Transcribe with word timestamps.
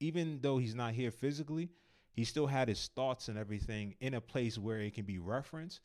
even 0.00 0.38
though 0.40 0.56
he's 0.56 0.74
not 0.74 0.94
here 0.94 1.10
physically, 1.10 1.68
he 2.12 2.24
still 2.24 2.46
had 2.46 2.68
his 2.68 2.90
thoughts 2.96 3.28
and 3.28 3.38
everything 3.38 3.94
in 4.00 4.14
a 4.14 4.20
place 4.20 4.58
where 4.58 4.78
it 4.78 4.94
can 4.94 5.04
be 5.04 5.18
referenced. 5.18 5.80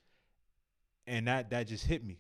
And 1.06 1.28
that 1.28 1.52
that 1.52 1.68
just 1.68 1.86
hit 1.86 2.04
me. 2.04 2.18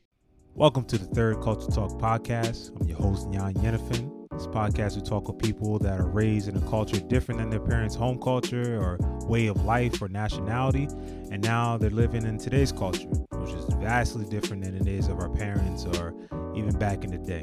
Welcome 0.53 0.83
to 0.85 0.97
the 0.97 1.05
Third 1.05 1.41
Culture 1.41 1.71
Talk 1.71 1.91
podcast. 1.99 2.79
I'm 2.79 2.87
your 2.87 2.97
host, 2.97 3.27
Nyan 3.29 3.53
Yenifin. 3.55 4.27
This 4.31 4.47
podcast, 4.47 4.97
we 4.97 5.01
talk 5.01 5.27
with 5.27 5.39
people 5.39 5.79
that 5.79 5.99
are 5.99 6.07
raised 6.07 6.49
in 6.49 6.57
a 6.57 6.69
culture 6.69 6.99
different 6.99 7.39
than 7.39 7.49
their 7.49 7.59
parents' 7.59 7.95
home 7.95 8.21
culture 8.21 8.77
or 8.77 8.97
way 9.27 9.47
of 9.47 9.63
life 9.63 10.01
or 10.01 10.09
nationality. 10.09 10.87
And 11.31 11.41
now 11.41 11.77
they're 11.77 11.89
living 11.89 12.25
in 12.25 12.37
today's 12.37 12.73
culture, 12.73 13.07
which 13.07 13.51
is 13.51 13.65
vastly 13.75 14.25
different 14.25 14.63
than 14.63 14.75
it 14.75 14.87
is 14.87 15.07
of 15.07 15.19
our 15.19 15.29
parents 15.29 15.85
or 15.85 16.13
even 16.55 16.77
back 16.77 17.05
in 17.05 17.11
the 17.11 17.17
day. 17.17 17.41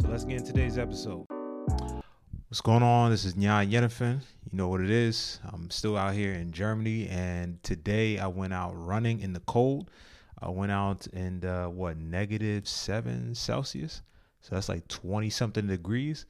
So 0.00 0.08
let's 0.08 0.24
get 0.24 0.38
into 0.38 0.52
today's 0.52 0.78
episode. 0.78 1.26
What's 2.54 2.60
going 2.60 2.84
on? 2.84 3.10
This 3.10 3.24
is 3.24 3.34
Nyan 3.34 3.68
Yenifin. 3.68 4.20
You 4.48 4.56
know 4.56 4.68
what 4.68 4.80
it 4.80 4.88
is. 4.88 5.40
I'm 5.52 5.70
still 5.70 5.96
out 5.96 6.14
here 6.14 6.34
in 6.34 6.52
Germany, 6.52 7.08
and 7.08 7.60
today 7.64 8.16
I 8.16 8.28
went 8.28 8.52
out 8.52 8.74
running 8.76 9.18
in 9.18 9.32
the 9.32 9.40
cold. 9.40 9.90
I 10.40 10.50
went 10.50 10.70
out 10.70 11.04
in 11.08 11.40
what 11.74 11.96
negative 11.96 12.68
seven 12.68 13.34
Celsius, 13.34 14.02
so 14.40 14.54
that's 14.54 14.68
like 14.68 14.86
twenty 14.86 15.30
something 15.30 15.66
degrees. 15.66 16.26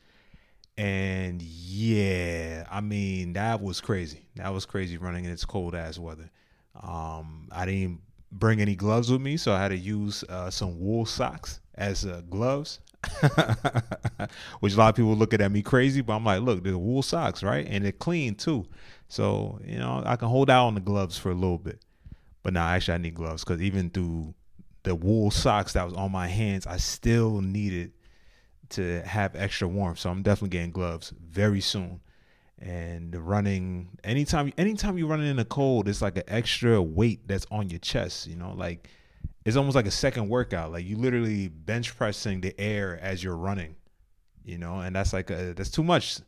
And 0.79 1.43
yeah, 1.43 2.65
I 2.71 2.81
mean 2.81 3.35
that 3.35 3.61
was 3.61 3.83
crazy. 3.83 4.25
That 4.37 4.51
was 4.51 4.65
crazy 4.65 4.97
running 4.97 5.27
in 5.27 5.31
this 5.31 5.45
cold 5.45 5.75
ass 5.75 5.99
weather. 5.99 6.31
Um, 6.83 7.49
I 7.53 7.67
didn't 7.67 8.01
bring 8.33 8.63
any 8.63 8.77
gloves 8.77 9.13
with 9.13 9.21
me, 9.21 9.37
so 9.37 9.53
I 9.53 9.61
had 9.61 9.69
to 9.69 9.77
use 9.77 10.25
uh, 10.31 10.49
some 10.49 10.81
wool 10.81 11.05
socks 11.05 11.61
as 11.75 12.07
uh, 12.07 12.23
gloves. 12.31 12.81
Which 14.61 14.75
a 14.75 14.77
lot 14.77 14.91
of 14.91 14.97
people 14.97 15.15
looking 15.15 15.41
at 15.41 15.53
me 15.53 15.63
crazy, 15.63 16.01
but 16.01 16.15
I'm 16.15 16.25
like, 16.25 16.43
look, 16.43 16.63
they're 16.63 16.79
wool 16.79 17.03
socks, 17.03 17.43
right? 17.43 17.67
And 17.69 17.85
they're 17.85 17.93
clean 17.93 18.35
too. 18.35 18.67
So, 19.09 19.61
you 19.65 19.79
know, 19.79 20.03
I 20.05 20.17
can 20.17 20.29
hold 20.29 20.51
out 20.51 20.67
on 20.67 20.75
the 20.75 20.81
gloves 20.81 21.19
for 21.19 21.31
a 21.31 21.35
little 21.35 21.59
bit. 21.59 21.85
But 22.43 22.53
now 22.53 22.67
actually 22.67 22.95
I 22.95 22.99
need 22.99 23.15
gloves 23.15 23.43
because 23.45 23.63
even 23.63 23.91
through 23.91 24.35
the 24.83 24.95
wool 24.95 25.31
socks 25.31 25.73
that 25.73 25.85
was 25.85 25.95
on 25.95 26.13
my 26.13 26.29
hands, 26.29 26.67
I 26.67 26.77
still 26.77 27.41
needed 27.41 27.93
to 28.71 29.03
have 29.03 29.35
extra 29.35 29.67
warmth. 29.67 29.99
So 29.99 30.11
I'm 30.11 30.23
definitely 30.23 30.51
getting 30.51 30.71
gloves 30.71 31.13
very 31.21 31.61
soon. 31.61 32.01
And 32.59 33.15
running 33.17 33.89
anytime 34.05 34.53
anytime 34.57 34.97
you're 34.97 35.09
running 35.09 35.27
in 35.27 35.37
the 35.37 35.45
cold, 35.45 35.89
it's 35.89 36.01
like 36.01 36.17
an 36.17 36.25
extra 36.29 36.81
weight 36.81 37.27
that's 37.27 37.47
on 37.51 37.69
your 37.69 37.81
chest, 37.81 38.27
you 38.27 38.37
know, 38.37 38.53
like 38.53 38.89
it's 39.45 39.57
almost 39.57 39.75
like 39.75 39.87
a 39.87 39.91
second 39.91 40.29
workout. 40.29 40.73
Like 40.73 40.87
you 40.87 40.97
literally 40.97 41.49
bench 41.49 41.97
pressing 41.97 42.41
the 42.41 42.59
air 42.59 42.99
as 43.01 43.23
you're 43.23 43.37
running, 43.37 43.77
you 44.45 44.59
know, 44.59 44.81
and 44.81 44.97
that's 44.97 45.13
like 45.13 45.31
a, 45.31 45.55
that's 45.55 45.71
too 45.71 45.85
much. 45.85 46.21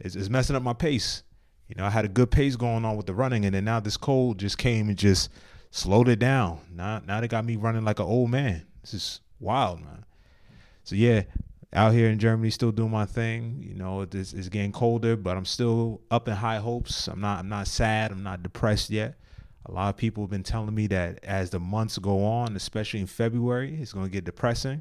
It's, 0.00 0.16
it's 0.16 0.28
messing 0.28 0.56
up 0.56 0.62
my 0.62 0.72
pace. 0.72 1.22
You 1.68 1.74
know, 1.76 1.84
I 1.84 1.90
had 1.90 2.04
a 2.04 2.08
good 2.08 2.30
pace 2.30 2.56
going 2.56 2.84
on 2.84 2.96
with 2.96 3.06
the 3.06 3.14
running, 3.14 3.44
and 3.44 3.54
then 3.54 3.64
now 3.64 3.78
this 3.78 3.96
cold 3.96 4.38
just 4.38 4.56
came 4.56 4.88
and 4.88 4.96
just 4.96 5.30
slowed 5.70 6.08
it 6.08 6.18
down. 6.18 6.60
Now, 6.72 7.02
now 7.06 7.20
they 7.20 7.28
got 7.28 7.44
me 7.44 7.56
running 7.56 7.84
like 7.84 7.98
an 7.98 8.06
old 8.06 8.30
man. 8.30 8.66
This 8.80 8.94
is 8.94 9.20
wild, 9.38 9.80
man. 9.80 10.04
So 10.84 10.94
yeah, 10.94 11.24
out 11.74 11.92
here 11.92 12.08
in 12.08 12.18
Germany, 12.18 12.50
still 12.50 12.72
doing 12.72 12.90
my 12.90 13.04
thing. 13.04 13.62
You 13.62 13.74
know, 13.74 14.00
it's, 14.00 14.32
it's 14.32 14.48
getting 14.48 14.72
colder, 14.72 15.14
but 15.16 15.36
I'm 15.36 15.44
still 15.44 16.00
up 16.10 16.26
in 16.26 16.34
high 16.34 16.56
hopes. 16.56 17.06
I'm 17.06 17.20
not, 17.20 17.40
I'm 17.40 17.48
not 17.50 17.68
sad. 17.68 18.10
I'm 18.10 18.22
not 18.22 18.42
depressed 18.42 18.88
yet. 18.88 19.16
A 19.68 19.72
lot 19.72 19.90
of 19.90 19.96
people 19.96 20.22
have 20.24 20.30
been 20.30 20.42
telling 20.42 20.74
me 20.74 20.86
that 20.86 21.22
as 21.22 21.50
the 21.50 21.60
months 21.60 21.98
go 21.98 22.24
on, 22.24 22.56
especially 22.56 23.00
in 23.00 23.06
February, 23.06 23.78
it's 23.80 23.92
going 23.92 24.06
to 24.06 24.10
get 24.10 24.24
depressing. 24.24 24.80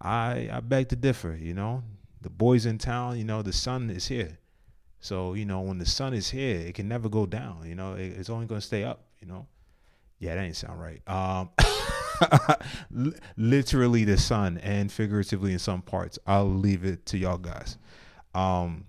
I 0.00 0.48
I 0.52 0.60
beg 0.60 0.88
to 0.88 0.96
differ. 0.96 1.38
You 1.40 1.54
know, 1.54 1.84
the 2.20 2.30
boys 2.30 2.66
in 2.66 2.78
town. 2.78 3.18
You 3.18 3.24
know, 3.24 3.42
the 3.42 3.52
sun 3.52 3.90
is 3.90 4.08
here. 4.08 4.38
So, 4.98 5.34
you 5.34 5.44
know, 5.44 5.60
when 5.60 5.78
the 5.78 5.86
sun 5.86 6.14
is 6.14 6.30
here, 6.30 6.56
it 6.56 6.74
can 6.74 6.88
never 6.88 7.10
go 7.10 7.26
down. 7.26 7.64
You 7.66 7.74
know, 7.74 7.92
it, 7.92 8.06
it's 8.18 8.30
only 8.30 8.46
going 8.46 8.60
to 8.62 8.66
stay 8.66 8.84
up, 8.84 9.04
you 9.20 9.28
know. 9.28 9.46
Yeah, 10.18 10.34
that 10.34 10.42
ain't 10.42 10.56
sound 10.56 10.80
right. 10.80 11.06
Um, 11.06 11.50
literally 13.36 14.04
the 14.04 14.16
sun 14.16 14.56
and 14.58 14.90
figuratively 14.90 15.52
in 15.52 15.58
some 15.58 15.82
parts. 15.82 16.18
I'll 16.26 16.48
leave 16.50 16.86
it 16.86 17.04
to 17.06 17.18
y'all 17.18 17.36
guys. 17.36 17.76
Um, 18.34 18.86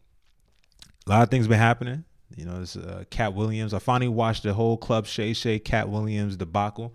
a 1.05 1.09
lot 1.09 1.23
of 1.23 1.29
things 1.29 1.49
been 1.49 1.59
happening. 1.59 2.05
You 2.35 2.45
know, 2.45 2.61
it's 2.61 2.75
uh, 2.75 3.05
Katt 3.09 3.33
Williams. 3.33 3.73
I 3.73 3.79
finally 3.79 4.09
watched 4.09 4.43
the 4.43 4.53
whole 4.53 4.77
Club 4.77 5.05
Shay 5.05 5.33
Shay 5.33 5.59
Katt 5.59 5.89
Williams 5.89 6.35
debacle. 6.37 6.93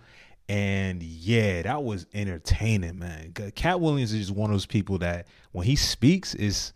And 0.48 1.02
yeah, 1.02 1.62
that 1.62 1.84
was 1.84 2.06
entertaining, 2.12 2.98
man. 2.98 3.32
Katt 3.54 3.80
Williams 3.80 4.12
is 4.12 4.26
just 4.26 4.36
one 4.36 4.50
of 4.50 4.54
those 4.54 4.66
people 4.66 4.98
that 4.98 5.28
when 5.52 5.64
he 5.64 5.76
speaks 5.76 6.34
is 6.34 6.72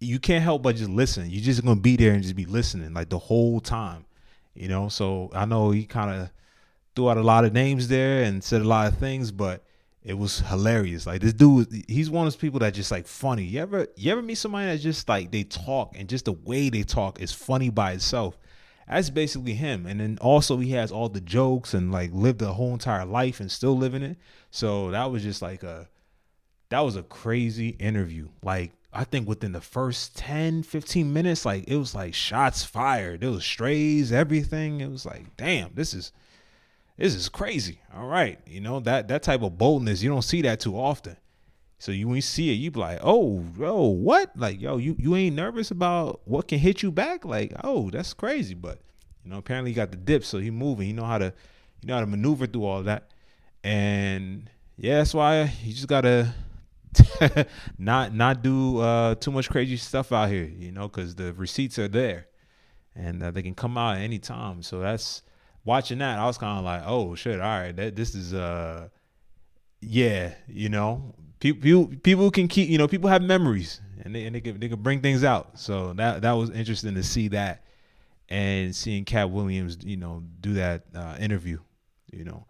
you 0.00 0.18
can't 0.18 0.42
help 0.42 0.62
but 0.62 0.76
just 0.76 0.90
listen. 0.90 1.28
You're 1.30 1.42
just 1.42 1.62
gonna 1.62 1.80
be 1.80 1.96
there 1.96 2.12
and 2.12 2.22
just 2.22 2.34
be 2.34 2.46
listening 2.46 2.94
like 2.94 3.10
the 3.10 3.18
whole 3.18 3.60
time, 3.60 4.06
you 4.54 4.68
know. 4.68 4.88
So 4.88 5.30
I 5.34 5.44
know 5.44 5.70
he 5.70 5.84
kind 5.84 6.18
of 6.18 6.30
threw 6.96 7.10
out 7.10 7.18
a 7.18 7.22
lot 7.22 7.44
of 7.44 7.52
names 7.52 7.88
there 7.88 8.22
and 8.22 8.42
said 8.42 8.62
a 8.62 8.64
lot 8.64 8.86
of 8.86 8.98
things, 8.98 9.30
but 9.30 9.64
it 10.04 10.14
was 10.14 10.40
hilarious. 10.40 11.06
Like 11.06 11.22
this 11.22 11.32
dude, 11.32 11.84
he's 11.88 12.10
one 12.10 12.26
of 12.26 12.32
those 12.32 12.40
people 12.40 12.60
that 12.60 12.74
just 12.74 12.90
like 12.90 13.06
funny. 13.06 13.44
You 13.44 13.60
ever 13.60 13.88
you 13.96 14.12
ever 14.12 14.20
meet 14.20 14.34
somebody 14.36 14.66
that 14.66 14.78
just 14.78 15.08
like 15.08 15.30
they 15.30 15.44
talk 15.44 15.94
and 15.98 16.08
just 16.08 16.26
the 16.26 16.32
way 16.32 16.68
they 16.68 16.82
talk 16.82 17.20
is 17.20 17.32
funny 17.32 17.70
by 17.70 17.92
itself. 17.92 18.36
That's 18.86 19.08
basically 19.08 19.54
him. 19.54 19.86
And 19.86 20.00
then 20.00 20.18
also 20.20 20.58
he 20.58 20.72
has 20.72 20.92
all 20.92 21.08
the 21.08 21.22
jokes 21.22 21.72
and 21.72 21.90
like 21.90 22.10
lived 22.12 22.40
the 22.40 22.52
whole 22.52 22.74
entire 22.74 23.06
life 23.06 23.40
and 23.40 23.50
still 23.50 23.76
living 23.76 24.02
it. 24.02 24.18
So 24.50 24.90
that 24.90 25.10
was 25.10 25.22
just 25.22 25.40
like 25.40 25.62
a 25.62 25.88
that 26.68 26.80
was 26.80 26.96
a 26.96 27.02
crazy 27.02 27.70
interview. 27.70 28.28
Like 28.42 28.72
I 28.92 29.04
think 29.04 29.26
within 29.26 29.52
the 29.52 29.60
first 29.62 30.16
10, 30.18 30.64
15 30.64 31.12
minutes, 31.12 31.46
like 31.46 31.64
it 31.66 31.76
was 31.76 31.94
like 31.94 32.12
shots 32.12 32.62
fired. 32.62 33.24
It 33.24 33.28
was 33.28 33.44
strays, 33.44 34.12
everything. 34.12 34.82
It 34.82 34.90
was 34.90 35.06
like, 35.06 35.34
damn, 35.38 35.74
this 35.74 35.94
is 35.94 36.12
this 36.96 37.14
is 37.14 37.28
crazy. 37.28 37.80
All 37.94 38.06
right. 38.06 38.38
You 38.46 38.60
know, 38.60 38.80
that 38.80 39.08
that 39.08 39.22
type 39.22 39.42
of 39.42 39.58
boldness, 39.58 40.02
you 40.02 40.10
don't 40.10 40.22
see 40.22 40.42
that 40.42 40.60
too 40.60 40.76
often. 40.76 41.16
So 41.78 41.92
you 41.92 42.06
when 42.06 42.16
you 42.16 42.22
see 42.22 42.50
it, 42.50 42.54
you 42.54 42.70
be 42.70 42.80
like, 42.80 43.00
oh, 43.02 43.44
oh, 43.60 43.88
what? 43.88 44.36
Like, 44.36 44.60
yo, 44.60 44.76
you 44.76 44.96
you 44.98 45.16
ain't 45.16 45.36
nervous 45.36 45.70
about 45.70 46.20
what 46.24 46.48
can 46.48 46.58
hit 46.58 46.82
you 46.82 46.92
back? 46.92 47.24
Like, 47.24 47.52
oh, 47.62 47.90
that's 47.90 48.14
crazy. 48.14 48.54
But 48.54 48.78
you 49.24 49.30
know, 49.30 49.38
apparently 49.38 49.72
he 49.72 49.74
got 49.74 49.90
the 49.90 49.96
dip, 49.96 50.24
so 50.24 50.38
he 50.38 50.50
moving. 50.50 50.86
He 50.86 50.92
know 50.92 51.04
how 51.04 51.18
to 51.18 51.32
you 51.82 51.88
know 51.88 51.94
how 51.94 52.00
to 52.00 52.06
maneuver 52.06 52.46
through 52.46 52.64
all 52.64 52.82
that. 52.84 53.10
And 53.62 54.48
yeah, 54.76 54.98
that's 54.98 55.14
why 55.14 55.52
you 55.62 55.72
just 55.72 55.88
gotta 55.88 56.32
not 57.78 58.14
not 58.14 58.42
do 58.42 58.78
uh, 58.78 59.14
too 59.16 59.30
much 59.30 59.50
crazy 59.50 59.76
stuff 59.76 60.12
out 60.12 60.28
here, 60.28 60.44
you 60.44 60.72
know, 60.72 60.88
because 60.88 61.16
the 61.16 61.32
receipts 61.34 61.78
are 61.78 61.88
there, 61.88 62.28
and 62.94 63.22
uh, 63.22 63.30
they 63.30 63.42
can 63.42 63.54
come 63.54 63.76
out 63.76 63.96
any 63.98 64.18
time. 64.18 64.62
So 64.62 64.78
that's 64.78 65.22
watching 65.64 65.98
that. 65.98 66.18
I 66.18 66.26
was 66.26 66.38
kind 66.38 66.58
of 66.58 66.64
like, 66.64 66.82
oh 66.84 67.14
shit, 67.14 67.40
all 67.40 67.46
right, 67.46 67.74
that 67.76 67.96
this 67.96 68.14
is 68.14 68.34
uh, 68.34 68.88
yeah, 69.80 70.34
you 70.48 70.68
know, 70.68 71.14
people 71.40 71.86
people 72.02 72.30
can 72.30 72.48
keep, 72.48 72.68
you 72.68 72.78
know, 72.78 72.88
people 72.88 73.10
have 73.10 73.22
memories, 73.22 73.80
and 74.02 74.14
they 74.14 74.26
and 74.26 74.34
they 74.34 74.40
can 74.40 74.60
they 74.60 74.68
can 74.68 74.82
bring 74.82 75.00
things 75.00 75.24
out. 75.24 75.58
So 75.58 75.92
that 75.94 76.22
that 76.22 76.32
was 76.32 76.50
interesting 76.50 76.94
to 76.94 77.02
see 77.02 77.28
that, 77.28 77.64
and 78.28 78.74
seeing 78.74 79.04
Katt 79.04 79.30
Williams, 79.30 79.78
you 79.82 79.96
know, 79.96 80.22
do 80.40 80.54
that 80.54 80.84
uh, 80.94 81.16
interview, 81.18 81.58
you 82.12 82.24
know. 82.24 82.46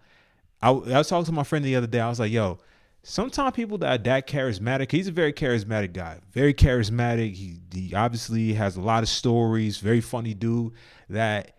I, 0.63 0.71
I 0.71 0.99
was 0.99 1.09
talking 1.09 1.27
to 1.27 1.33
my 1.33 1.45
friend 1.45 1.65
the 1.65 1.77
other 1.77 1.87
day. 1.87 2.01
I 2.01 2.09
was 2.09 2.21
like, 2.21 2.33
yo 2.33 2.59
sometimes 3.05 3.55
people 3.55 3.79
that 3.79 4.01
are 4.01 4.03
that 4.03 4.27
charismatic, 4.27 4.91
he's 4.91 5.07
a 5.07 5.13
very 5.13 5.33
charismatic 5.33 5.93
guy, 5.93 6.19
very 6.33 6.53
charismatic. 6.53 7.35
He, 7.35 7.59
he 7.73 7.95
obviously 7.95 8.55
has 8.55 8.77
a 8.77 8.81
lot 8.81 9.03
of 9.03 9.09
stories, 9.09 9.79
very 9.79 10.01
funny 10.01 10.35
dude. 10.35 10.73
That 11.09 11.53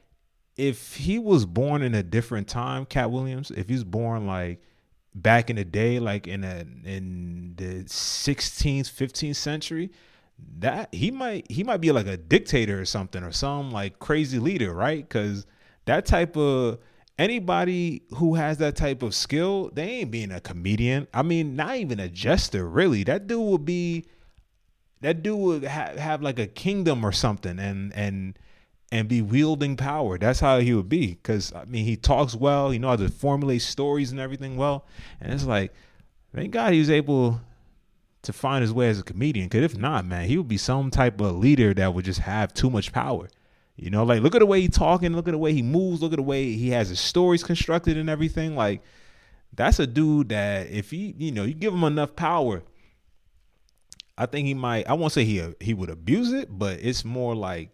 if 0.57 0.95
he 0.95 1.19
was 1.19 1.45
born 1.45 1.81
in 1.81 1.93
a 1.93 2.03
different 2.03 2.47
time, 2.47 2.85
Katt 2.85 3.11
Williams, 3.11 3.51
if 3.51 3.67
he's 3.67 3.83
born 3.83 4.25
like 4.25 4.61
back 5.13 5.49
in 5.49 5.55
the 5.55 5.65
day, 5.65 5.99
like 5.99 6.27
in 6.27 6.43
a 6.43 6.65
in 6.85 7.53
the 7.57 7.83
16th, 7.83 8.91
15th 8.91 9.35
century, 9.35 9.91
that 10.59 10.93
he 10.93 11.11
might 11.11 11.49
he 11.51 11.63
might 11.63 11.81
be 11.81 11.91
like 11.91 12.07
a 12.07 12.17
dictator 12.17 12.79
or 12.79 12.85
something 12.85 13.23
or 13.23 13.31
some 13.31 13.71
like 13.71 13.99
crazy 13.99 14.39
leader, 14.39 14.73
right? 14.73 15.07
Because 15.07 15.45
that 15.85 16.05
type 16.05 16.37
of 16.37 16.79
anybody 17.17 18.03
who 18.15 18.35
has 18.35 18.57
that 18.57 18.75
type 18.75 19.01
of 19.03 19.13
skill, 19.13 19.71
they 19.73 19.83
ain't 19.83 20.11
being 20.11 20.31
a 20.31 20.39
comedian. 20.41 21.07
I 21.13 21.21
mean, 21.21 21.55
not 21.55 21.77
even 21.77 21.99
a 21.99 22.09
jester, 22.09 22.67
really. 22.67 23.03
That 23.03 23.27
dude 23.27 23.41
would 23.41 23.65
be 23.65 24.05
that 25.01 25.21
dude 25.21 25.39
would 25.39 25.65
ha- 25.65 25.97
have 25.97 26.21
like 26.21 26.39
a 26.39 26.47
kingdom 26.47 27.05
or 27.05 27.11
something 27.11 27.59
and 27.59 27.93
and 27.93 28.37
and 28.95 29.09
be 29.09 29.21
wielding 29.21 29.75
power. 29.75 30.17
That's 30.17 30.39
how 30.39 30.59
he 30.59 30.73
would 30.73 30.89
be 30.89 31.19
cuz 31.23 31.53
I 31.53 31.65
mean, 31.65 31.85
he 31.85 31.95
talks 31.95 32.35
well, 32.35 32.69
he 32.69 32.79
knows 32.79 32.99
how 32.99 33.07
to 33.07 33.11
formulate 33.11 33.61
stories 33.61 34.11
and 34.11 34.19
everything 34.19 34.57
well. 34.57 34.85
And 35.19 35.33
it's 35.33 35.45
like 35.45 35.73
thank 36.33 36.51
God 36.51 36.73
he 36.73 36.79
was 36.79 36.89
able 36.89 37.41
to 38.23 38.33
find 38.33 38.61
his 38.61 38.73
way 38.73 38.89
as 38.89 38.99
a 38.99 39.03
comedian 39.03 39.49
cuz 39.49 39.63
if 39.63 39.77
not, 39.77 40.05
man, 40.05 40.27
he 40.27 40.37
would 40.37 40.47
be 40.47 40.57
some 40.57 40.89
type 40.91 41.19
of 41.21 41.35
leader 41.35 41.73
that 41.73 41.93
would 41.93 42.05
just 42.05 42.21
have 42.21 42.53
too 42.53 42.69
much 42.69 42.91
power. 42.91 43.27
You 43.75 43.89
know, 43.89 44.03
like 44.03 44.21
look 44.21 44.35
at 44.35 44.39
the 44.39 44.45
way 44.45 44.61
he 44.61 44.69
talking, 44.69 45.13
look 45.13 45.27
at 45.27 45.31
the 45.31 45.37
way 45.37 45.53
he 45.53 45.61
moves, 45.61 46.01
look 46.01 46.13
at 46.13 46.17
the 46.17 46.23
way 46.23 46.53
he 46.53 46.69
has 46.69 46.89
his 46.89 46.99
stories 46.99 47.43
constructed 47.43 47.97
and 47.97 48.09
everything. 48.09 48.55
Like 48.55 48.81
that's 49.53 49.79
a 49.79 49.87
dude 49.87 50.29
that 50.29 50.69
if 50.69 50.91
he, 50.91 51.13
you 51.17 51.31
know, 51.31 51.43
you 51.43 51.53
give 51.53 51.73
him 51.73 51.83
enough 51.83 52.15
power, 52.15 52.63
I 54.17 54.25
think 54.25 54.47
he 54.47 54.53
might. 54.53 54.87
I 54.87 54.93
won't 54.93 55.11
say 55.11 55.25
he 55.25 55.43
he 55.59 55.73
would 55.73 55.89
abuse 55.89 56.31
it, 56.31 56.47
but 56.57 56.79
it's 56.81 57.03
more 57.03 57.35
like 57.35 57.71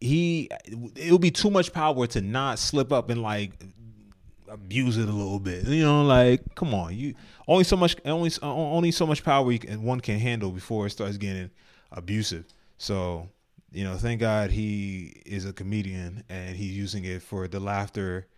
he. 0.00 0.48
It 0.96 1.12
would 1.12 1.20
be 1.20 1.30
too 1.30 1.50
much 1.50 1.72
power 1.72 2.06
to 2.08 2.20
not 2.20 2.58
slip 2.58 2.92
up 2.92 3.10
and 3.10 3.22
like 3.22 3.52
abuse 4.48 4.96
it 4.96 5.08
a 5.08 5.12
little 5.12 5.40
bit. 5.40 5.66
You 5.66 5.84
know, 5.84 6.04
like 6.04 6.54
come 6.54 6.74
on, 6.74 6.96
you 6.96 7.14
only 7.48 7.64
so 7.64 7.76
much 7.76 7.96
only 8.04 8.30
only 8.42 8.90
so 8.90 9.06
much 9.06 9.24
power 9.24 9.50
you 9.50 9.58
can, 9.58 9.82
one 9.82 10.00
can 10.00 10.18
handle 10.18 10.50
before 10.50 10.86
it 10.86 10.90
starts 10.90 11.16
getting 11.16 11.50
abusive. 11.92 12.46
So 12.78 13.28
you 13.72 13.82
know, 13.82 13.96
thank 13.96 14.20
God 14.20 14.50
he 14.50 15.20
is 15.26 15.44
a 15.44 15.52
comedian 15.52 16.22
and 16.28 16.56
he's 16.56 16.76
using 16.76 17.04
it 17.04 17.22
for 17.22 17.48
the 17.48 17.58
laughter 17.58 18.28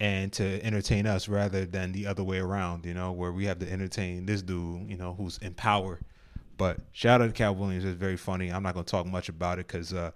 and 0.00 0.32
to 0.32 0.64
entertain 0.64 1.06
us 1.06 1.28
rather 1.28 1.66
than 1.66 1.92
the 1.92 2.06
other 2.06 2.24
way 2.24 2.38
around, 2.38 2.86
you 2.86 2.94
know, 2.94 3.12
where 3.12 3.30
we 3.30 3.44
have 3.44 3.58
to 3.58 3.70
entertain 3.70 4.24
this 4.24 4.40
dude, 4.40 4.90
you 4.90 4.96
know, 4.96 5.12
who's 5.12 5.36
in 5.38 5.52
power. 5.52 6.00
But 6.56 6.78
shout 6.92 7.20
out 7.20 7.26
to 7.26 7.32
Katt 7.32 7.56
Williams. 7.56 7.84
It's 7.84 7.98
very 7.98 8.16
funny. 8.16 8.50
I'm 8.50 8.62
not 8.62 8.74
to 8.74 8.82
talk 8.82 9.06
much 9.06 9.28
about 9.28 9.58
it 9.58 9.66
because, 9.66 9.92
uh, 9.92 10.12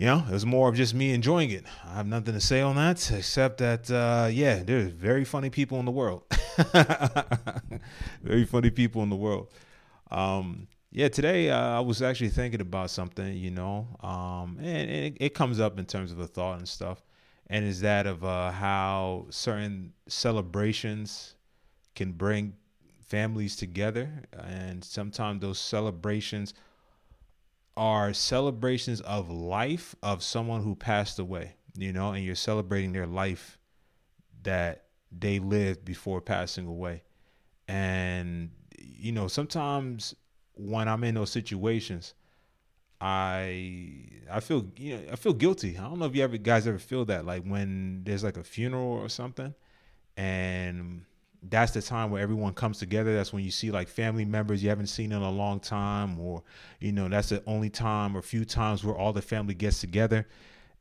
you 0.00 0.06
know, 0.06 0.24
it 0.26 0.32
was 0.32 0.46
more 0.46 0.70
of 0.70 0.76
just 0.76 0.94
me 0.94 1.12
enjoying 1.12 1.50
it. 1.50 1.66
I 1.84 1.96
have 1.96 2.06
nothing 2.06 2.32
to 2.32 2.40
say 2.40 2.62
on 2.62 2.76
that 2.76 3.10
except 3.10 3.58
that, 3.58 3.90
uh, 3.90 4.30
yeah, 4.32 4.62
there's 4.62 4.92
very 4.92 5.26
funny 5.26 5.50
people 5.50 5.78
in 5.78 5.84
the 5.84 5.90
world. 5.90 6.22
very 8.22 8.46
funny 8.46 8.70
people 8.70 9.02
in 9.02 9.10
the 9.10 9.16
world. 9.16 9.48
Um, 10.10 10.68
yeah, 10.90 11.08
today 11.08 11.50
uh, 11.50 11.76
I 11.76 11.80
was 11.80 12.00
actually 12.00 12.30
thinking 12.30 12.62
about 12.62 12.88
something, 12.88 13.36
you 13.36 13.50
know, 13.50 13.88
um, 14.00 14.56
and, 14.62 14.90
it, 14.90 15.16
it, 15.20 15.34
comes 15.34 15.60
up 15.60 15.78
in 15.78 15.84
terms 15.84 16.12
of 16.12 16.18
a 16.18 16.26
thought 16.26 16.56
and 16.56 16.66
stuff, 16.66 17.04
and 17.48 17.66
is 17.66 17.82
that 17.82 18.06
of 18.06 18.24
uh, 18.24 18.52
how 18.52 19.26
certain 19.28 19.92
celebrations 20.08 21.34
can 21.94 22.12
bring 22.12 22.54
families 23.06 23.54
together, 23.54 24.22
and 24.32 24.82
sometimes 24.82 25.42
those 25.42 25.58
celebrations 25.58 26.54
are 27.80 28.12
celebrations 28.12 29.00
of 29.00 29.30
life 29.30 29.96
of 30.02 30.22
someone 30.22 30.62
who 30.62 30.74
passed 30.74 31.18
away, 31.18 31.54
you 31.74 31.94
know, 31.94 32.12
and 32.12 32.22
you're 32.22 32.34
celebrating 32.34 32.92
their 32.92 33.06
life 33.06 33.58
that 34.42 34.84
they 35.10 35.38
lived 35.38 35.82
before 35.82 36.20
passing 36.20 36.66
away, 36.66 37.02
and 37.66 38.50
you 38.78 39.12
know, 39.12 39.28
sometimes 39.28 40.14
when 40.52 40.88
I'm 40.88 41.02
in 41.04 41.14
those 41.14 41.30
situations, 41.30 42.12
I 43.00 44.04
I 44.30 44.40
feel 44.40 44.66
you 44.76 44.98
know 44.98 45.12
I 45.12 45.16
feel 45.16 45.32
guilty. 45.32 45.78
I 45.78 45.84
don't 45.84 45.98
know 45.98 46.04
if 46.04 46.14
you 46.14 46.22
ever 46.22 46.36
guys 46.36 46.66
ever 46.66 46.78
feel 46.78 47.06
that 47.06 47.24
like 47.24 47.44
when 47.44 48.02
there's 48.04 48.22
like 48.22 48.36
a 48.36 48.44
funeral 48.44 48.92
or 48.92 49.08
something, 49.08 49.54
and 50.18 51.06
that's 51.42 51.72
the 51.72 51.82
time 51.82 52.10
where 52.10 52.22
everyone 52.22 52.52
comes 52.52 52.78
together. 52.78 53.14
That's 53.14 53.32
when 53.32 53.44
you 53.44 53.50
see 53.50 53.70
like 53.70 53.88
family 53.88 54.24
members 54.24 54.62
you 54.62 54.68
haven't 54.68 54.88
seen 54.88 55.12
in 55.12 55.22
a 55.22 55.30
long 55.30 55.60
time, 55.60 56.18
or 56.20 56.42
you 56.80 56.92
know 56.92 57.08
that's 57.08 57.30
the 57.30 57.42
only 57.46 57.70
time 57.70 58.16
or 58.16 58.22
few 58.22 58.44
times 58.44 58.84
where 58.84 58.96
all 58.96 59.12
the 59.12 59.22
family 59.22 59.54
gets 59.54 59.80
together, 59.80 60.26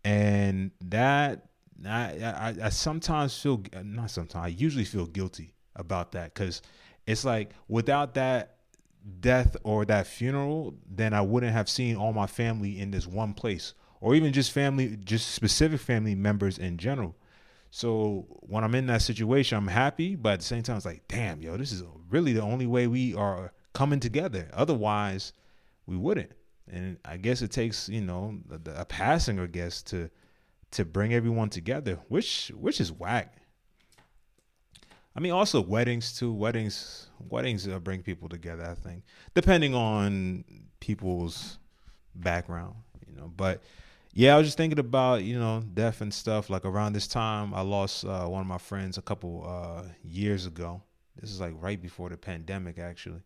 and 0.03 0.71
that 0.85 1.47
I 1.87 2.01
I, 2.21 2.55
I 2.63 2.69
sometimes 2.69 3.39
feel 3.39 3.63
not 3.83 4.11
sometimes 4.11 4.45
I 4.45 4.49
usually 4.49 4.85
feel 4.85 5.05
guilty 5.05 5.53
about 5.75 6.11
that 6.11 6.33
because 6.33 6.61
it's 7.07 7.23
like 7.23 7.51
without 7.67 8.13
that 8.15 8.57
death 9.21 9.55
or 9.63 9.85
that 9.85 10.07
funeral, 10.07 10.75
then 10.89 11.13
I 11.13 11.21
wouldn't 11.21 11.53
have 11.53 11.69
seen 11.69 11.95
all 11.95 12.11
my 12.11 12.27
family 12.27 12.79
in 12.79 12.91
this 12.91 13.07
one 13.07 13.33
place, 13.33 13.73
or 14.01 14.13
even 14.13 14.33
just 14.33 14.51
family, 14.51 14.97
just 15.03 15.29
specific 15.31 15.79
family 15.79 16.15
members 16.15 16.57
in 16.57 16.77
general. 16.77 17.15
So 17.71 18.25
when 18.41 18.63
I'm 18.63 18.73
in 18.75 18.87
that 18.87 19.01
situation, 19.01 19.57
I'm 19.57 19.67
happy, 19.67 20.15
but 20.15 20.33
at 20.33 20.39
the 20.39 20.45
same 20.45 20.63
time, 20.63 20.77
it's 20.77 20.85
like, 20.85 21.07
damn, 21.07 21.41
yo, 21.41 21.55
this 21.57 21.71
is 21.71 21.83
really 22.09 22.33
the 22.33 22.41
only 22.41 22.65
way 22.65 22.87
we 22.87 23.13
are 23.13 23.53
coming 23.73 23.99
together. 23.99 24.49
Otherwise, 24.53 25.33
we 25.85 25.95
wouldn't. 25.95 26.31
And 26.71 26.97
I 27.05 27.17
guess 27.17 27.41
it 27.41 27.51
takes, 27.51 27.89
you 27.89 28.01
know, 28.01 28.39
a, 28.51 28.81
a 28.81 28.85
passing, 28.85 29.39
I 29.39 29.47
guess, 29.47 29.81
to 29.83 30.09
to 30.71 30.85
bring 30.85 31.15
everyone 31.15 31.49
together, 31.49 31.99
which 32.09 32.51
which 32.55 32.79
is 32.79 32.91
whack. 32.91 33.35
I 35.15 35.19
mean, 35.19 35.31
also 35.31 35.61
weddings 35.61 36.17
too. 36.17 36.31
Weddings, 36.31 37.07
weddings 37.19 37.67
uh, 37.67 37.79
bring 37.79 38.03
people 38.03 38.29
together. 38.29 38.63
I 38.63 38.75
think, 38.75 39.03
depending 39.33 39.73
on 39.73 40.43
people's 40.79 41.57
background, 42.13 42.75
you 43.07 43.15
know. 43.15 43.31
But 43.35 43.63
yeah, 44.13 44.35
I 44.35 44.37
was 44.37 44.47
just 44.47 44.57
thinking 44.57 44.79
about 44.79 45.23
you 45.23 45.39
know 45.39 45.63
death 45.73 46.01
and 46.01 46.13
stuff. 46.13 46.49
Like 46.49 46.65
around 46.65 46.93
this 46.93 47.07
time, 47.07 47.53
I 47.53 47.61
lost 47.61 48.05
uh, 48.05 48.25
one 48.25 48.41
of 48.41 48.47
my 48.47 48.57
friends 48.57 48.97
a 48.97 49.01
couple 49.01 49.45
uh, 49.47 49.83
years 50.03 50.45
ago. 50.45 50.81
This 51.19 51.31
is 51.31 51.39
like 51.39 51.53
right 51.59 51.81
before 51.81 52.09
the 52.09 52.17
pandemic, 52.17 52.79
actually, 52.79 53.21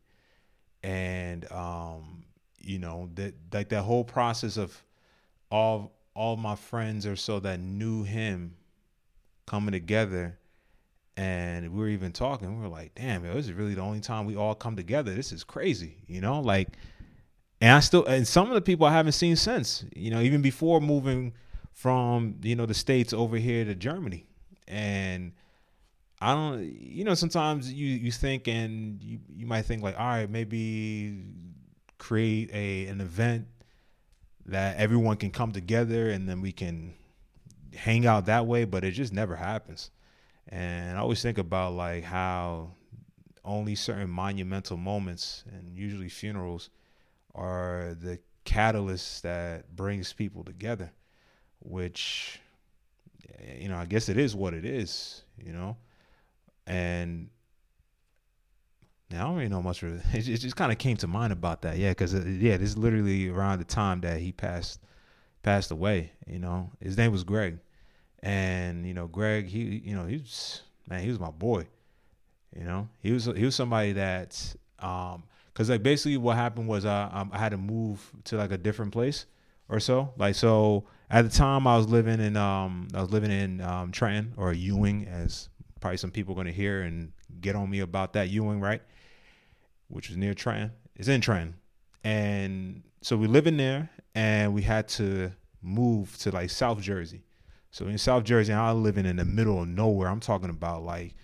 and 0.83 1.49
um, 1.51 2.23
you 2.59 2.79
know 2.79 3.09
that 3.15 3.33
like 3.51 3.69
that 3.69 3.83
whole 3.83 4.03
process 4.03 4.57
of 4.57 4.83
all 5.51 5.93
all 6.15 6.35
my 6.35 6.55
friends 6.55 7.05
or 7.05 7.15
so 7.15 7.39
that 7.39 7.59
knew 7.59 8.03
him 8.03 8.55
coming 9.45 9.71
together 9.71 10.37
and 11.15 11.71
we 11.71 11.79
were 11.79 11.89
even 11.89 12.11
talking. 12.11 12.55
We 12.55 12.61
were 12.61 12.69
like, 12.69 12.95
"Damn, 12.95 13.23
yo, 13.23 13.33
this 13.33 13.45
is 13.45 13.53
really 13.53 13.75
the 13.75 13.81
only 13.81 13.99
time 13.99 14.25
we 14.25 14.35
all 14.35 14.55
come 14.55 14.75
together. 14.75 15.13
This 15.13 15.31
is 15.31 15.43
crazy, 15.43 15.97
you 16.07 16.21
know." 16.21 16.39
Like, 16.39 16.69
and 17.63 17.71
I 17.71 17.79
still, 17.79 18.03
and 18.03 18.27
some 18.27 18.49
of 18.49 18.55
the 18.55 18.61
people 18.61 18.85
I 18.85 18.91
haven't 18.91 19.13
seen 19.13 19.37
since, 19.37 19.85
you 19.95 20.11
know, 20.11 20.19
even 20.19 20.41
before 20.41 20.81
moving 20.81 21.33
from 21.71 22.35
you 22.41 22.57
know 22.57 22.65
the 22.65 22.73
states 22.73 23.13
over 23.13 23.37
here 23.37 23.63
to 23.63 23.73
Germany, 23.73 24.27
and 24.67 25.31
I 26.19 26.33
don't, 26.33 26.61
you 26.61 27.05
know, 27.05 27.13
sometimes 27.13 27.71
you 27.71 27.87
you 27.87 28.11
think 28.11 28.49
and 28.49 29.01
you 29.01 29.19
you 29.33 29.45
might 29.45 29.61
think 29.61 29.81
like, 29.81 29.97
all 29.97 30.05
right, 30.05 30.29
maybe 30.29 31.23
create 31.99 32.51
a 32.53 32.87
an 32.87 32.99
event 32.99 33.47
that 34.45 34.75
everyone 34.75 35.15
can 35.15 35.31
come 35.31 35.53
together 35.53 36.09
and 36.09 36.27
then 36.27 36.41
we 36.41 36.51
can 36.51 36.93
hang 37.73 38.05
out 38.05 38.25
that 38.25 38.45
way, 38.45 38.65
but 38.65 38.83
it 38.83 38.91
just 38.91 39.13
never 39.13 39.37
happens. 39.37 39.89
And 40.49 40.97
I 40.97 40.99
always 40.99 41.21
think 41.21 41.37
about 41.37 41.75
like 41.75 42.03
how 42.03 42.73
only 43.45 43.75
certain 43.75 44.09
monumental 44.09 44.75
moments 44.75 45.45
and 45.47 45.77
usually 45.77 46.09
funerals 46.09 46.69
are 47.35 47.95
the 47.99 48.19
catalyst 48.45 49.23
that 49.23 49.75
brings 49.75 50.13
people 50.13 50.43
together, 50.43 50.91
which 51.59 52.39
you 53.59 53.69
know, 53.69 53.77
I 53.77 53.85
guess 53.85 54.09
it 54.09 54.17
is 54.17 54.35
what 54.35 54.53
it 54.53 54.65
is, 54.65 55.23
you 55.37 55.51
know. 55.51 55.77
And 56.65 57.29
now 59.09 59.25
I 59.25 59.27
don't 59.27 59.35
really 59.37 59.49
know 59.49 59.61
much. 59.61 59.83
Of 59.83 59.93
it. 59.93 60.27
it 60.27 60.37
just 60.37 60.55
kind 60.55 60.71
of 60.71 60.77
came 60.77 60.97
to 60.97 61.07
mind 61.07 61.33
about 61.33 61.61
that, 61.63 61.77
yeah, 61.77 61.91
because 61.91 62.13
uh, 62.13 62.23
yeah, 62.25 62.57
this 62.57 62.69
is 62.69 62.77
literally 62.77 63.29
around 63.29 63.59
the 63.59 63.65
time 63.65 64.01
that 64.01 64.19
he 64.19 64.31
passed 64.31 64.79
passed 65.41 65.71
away. 65.71 66.11
You 66.27 66.39
know, 66.39 66.71
his 66.79 66.97
name 66.97 67.11
was 67.11 67.23
Greg, 67.23 67.59
and 68.21 68.85
you 68.85 68.93
know, 68.93 69.07
Greg, 69.07 69.47
he 69.47 69.81
you 69.83 69.95
know, 69.95 70.05
he 70.05 70.17
was 70.17 70.61
man, 70.87 71.01
he 71.03 71.09
was 71.09 71.19
my 71.19 71.31
boy. 71.31 71.67
You 72.57 72.65
know, 72.65 72.89
he 72.99 73.11
was 73.11 73.25
he 73.25 73.45
was 73.45 73.55
somebody 73.55 73.93
that 73.93 74.55
um 74.79 75.23
because 75.53 75.69
like 75.69 75.83
basically 75.83 76.17
what 76.17 76.35
happened 76.35 76.67
was 76.67 76.85
uh, 76.85 77.09
um, 77.11 77.29
I 77.31 77.37
had 77.37 77.49
to 77.49 77.57
move 77.57 78.11
to 78.25 78.37
like 78.37 78.51
a 78.51 78.57
different 78.57 78.91
place 78.91 79.25
or 79.69 79.79
so. 79.79 80.13
Like 80.17 80.35
so 80.35 80.85
at 81.09 81.21
the 81.23 81.29
time 81.29 81.67
I 81.67 81.77
was 81.77 81.87
living 81.87 82.19
in 82.19 82.35
um 82.35 82.87
I 82.93 83.01
was 83.01 83.11
living 83.11 83.31
in 83.31 83.61
um 83.61 83.91
Trenton 83.91 84.33
or 84.37 84.53
Ewing 84.53 85.07
as 85.07 85.49
probably 85.79 85.97
some 85.97 86.11
people 86.11 86.33
are 86.33 86.37
gonna 86.37 86.51
hear 86.51 86.81
and 86.81 87.11
get 87.39 87.55
on 87.55 87.69
me 87.69 87.79
about 87.79 88.13
that 88.13 88.29
Ewing, 88.29 88.59
right? 88.59 88.81
Which 89.89 90.09
is 90.09 90.17
near 90.17 90.33
Trenton. 90.33 90.71
It's 90.95 91.07
in 91.07 91.21
Trenton. 91.21 91.55
And 92.03 92.83
so 93.01 93.15
we 93.15 93.27
live 93.27 93.47
in 93.47 93.57
there 93.57 93.89
and 94.15 94.53
we 94.53 94.61
had 94.61 94.87
to 94.89 95.31
move 95.61 96.17
to 96.19 96.31
like 96.31 96.49
South 96.49 96.81
Jersey. 96.81 97.23
So 97.71 97.87
in 97.87 97.97
South 97.97 98.23
Jersey, 98.23 98.53
I'm 98.53 98.83
living 98.83 99.05
in 99.05 99.15
the 99.15 99.25
middle 99.25 99.61
of 99.61 99.67
nowhere. 99.67 100.07
I'm 100.07 100.19
talking 100.19 100.49
about 100.49 100.83
like, 100.83 101.15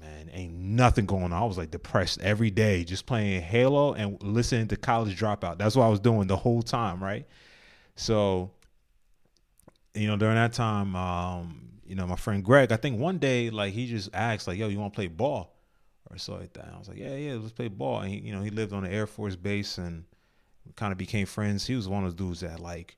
man, 0.00 0.30
ain't 0.32 0.54
nothing 0.54 1.06
going 1.06 1.24
on. 1.24 1.32
I 1.32 1.44
was 1.44 1.58
like 1.58 1.70
depressed 1.70 2.20
every 2.20 2.50
day, 2.50 2.84
just 2.84 3.06
playing 3.06 3.42
Halo 3.42 3.94
and 3.94 4.22
listening 4.22 4.68
to 4.68 4.76
College 4.76 5.18
Dropout. 5.18 5.58
That's 5.58 5.76
what 5.76 5.84
I 5.84 5.88
was 5.88 6.00
doing 6.00 6.26
the 6.26 6.36
whole 6.36 6.62
time, 6.62 7.02
right? 7.02 7.26
So, 7.96 8.50
you 9.94 10.06
know, 10.06 10.16
during 10.16 10.36
that 10.36 10.52
time, 10.52 10.94
um, 10.94 11.70
you 11.84 11.94
know, 11.94 12.06
my 12.06 12.16
friend 12.16 12.44
Greg, 12.44 12.70
I 12.70 12.76
think 12.76 12.98
one 13.00 13.18
day, 13.18 13.50
like, 13.50 13.72
he 13.72 13.86
just 13.86 14.10
asked, 14.14 14.46
like, 14.46 14.58
yo, 14.58 14.68
you 14.68 14.78
want 14.78 14.92
to 14.92 14.96
play 14.96 15.08
ball? 15.08 15.54
Or 16.10 16.16
so 16.16 16.36
like 16.36 16.52
that. 16.54 16.70
I 16.72 16.78
was 16.78 16.88
like, 16.88 16.98
yeah, 16.98 17.16
yeah, 17.16 17.34
let's 17.34 17.52
play 17.52 17.68
ball. 17.68 18.00
And 18.00 18.10
he, 18.10 18.20
you 18.20 18.32
know, 18.32 18.42
he 18.42 18.50
lived 18.50 18.72
on 18.72 18.84
the 18.84 18.90
Air 18.90 19.06
Force 19.06 19.36
base 19.36 19.78
and 19.78 20.04
kind 20.76 20.92
of 20.92 20.98
became 20.98 21.26
friends. 21.26 21.66
He 21.66 21.74
was 21.74 21.88
one 21.88 22.04
of 22.04 22.16
those 22.16 22.26
dudes 22.26 22.40
that 22.40 22.60
like 22.60 22.96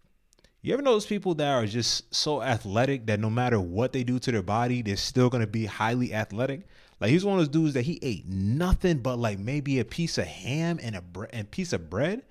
you 0.63 0.75
ever 0.75 0.83
know 0.83 0.93
those 0.93 1.07
people 1.07 1.35
that 1.37 1.51
are 1.51 1.67
just 1.67 2.15
so 2.15 2.43
athletic 2.43 3.07
that 3.07 3.19
no 3.19 3.31
matter 3.31 3.59
what 3.59 3.93
they 3.93 4.05
do 4.05 4.19
to 4.19 4.31
their 4.31 4.43
body, 4.43 4.83
they're 4.83 4.97
still 4.97 5.31
gonna 5.31 5.47
be 5.47 5.65
highly 5.65 6.13
athletic? 6.13 6.67
Like 7.01 7.11
he's 7.11 7.25
one 7.25 7.39
of 7.39 7.41
those 7.41 7.49
dudes 7.49 7.75
that 7.75 7.85
he 7.87 7.99
ate 8.03 8.27
nothing 8.29 8.99
but 8.99 9.19
like 9.19 9.39
maybe 9.39 9.79
a 9.79 9.85
piece 9.85 10.19
of 10.19 10.27
ham 10.27 10.79
and 10.83 10.95
a 10.97 11.01
bre- 11.01 11.27
and 11.33 11.51
piece 11.51 11.73
of 11.73 11.89
bread, 11.89 12.23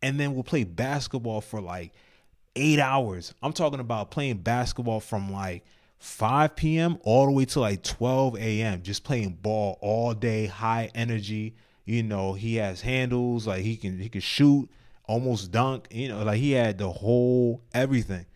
and 0.00 0.18
then 0.18 0.34
will 0.34 0.44
play 0.44 0.64
basketball 0.64 1.40
for 1.40 1.60
like 1.60 1.92
eight 2.54 2.78
hours. 2.78 3.34
I'm 3.42 3.52
talking 3.52 3.80
about 3.80 4.10
playing 4.10 4.38
basketball 4.38 5.00
from 5.00 5.32
like 5.32 5.64
5 5.98 6.56
p.m. 6.56 6.98
all 7.02 7.26
the 7.26 7.32
way 7.32 7.44
to 7.46 7.60
like 7.60 7.82
12 7.82 8.36
a.m. 8.36 8.82
Just 8.82 9.04
playing 9.04 9.38
ball 9.42 9.78
all 9.80 10.14
day, 10.14 10.46
high 10.46 10.90
energy, 10.94 11.54
You 11.84 12.02
know, 12.02 12.34
he 12.34 12.56
has 12.56 12.80
handles, 12.82 13.46
like 13.46 13.62
he 13.62 13.76
can 13.76 13.98
he 13.98 14.08
can 14.08 14.20
shoot, 14.20 14.68
almost 15.04 15.50
dunk, 15.50 15.88
you 15.90 16.08
know, 16.08 16.22
like 16.22 16.38
he 16.38 16.52
had 16.52 16.78
the 16.78 16.90
whole 16.90 17.62
everything 17.74 18.26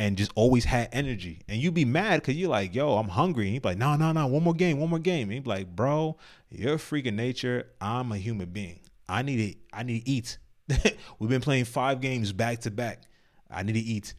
and 0.00 0.16
just 0.16 0.32
always 0.34 0.64
had 0.64 0.88
energy. 0.92 1.42
And 1.46 1.60
you'd 1.60 1.74
be 1.74 1.84
mad 1.84 2.22
because 2.22 2.34
you're 2.34 2.48
like, 2.48 2.74
yo, 2.74 2.96
I'm 2.96 3.08
hungry. 3.08 3.44
And 3.44 3.52
he'd 3.52 3.62
be 3.62 3.68
like, 3.68 3.76
no, 3.76 3.96
no, 3.96 4.12
no, 4.12 4.26
one 4.28 4.42
more 4.42 4.54
game, 4.54 4.80
one 4.80 4.88
more 4.88 4.98
game. 4.98 5.24
And 5.24 5.32
he'd 5.32 5.44
be 5.44 5.50
like, 5.50 5.76
bro, 5.76 6.16
you're 6.48 6.76
a 6.76 6.78
freak 6.78 7.04
of 7.04 7.12
nature. 7.12 7.66
I'm 7.82 8.10
a 8.10 8.16
human 8.16 8.48
being. 8.48 8.80
I 9.10 9.20
need 9.20 9.52
to, 9.52 9.76
I 9.76 9.82
need 9.82 10.00
to 10.00 10.10
eat. 10.10 10.38
We've 11.18 11.28
been 11.28 11.42
playing 11.42 11.66
five 11.66 12.00
games 12.00 12.32
back 12.32 12.60
to 12.60 12.70
back. 12.70 13.02
I 13.50 13.62
need 13.62 13.74
to 13.74 13.78
eat. 13.78 14.14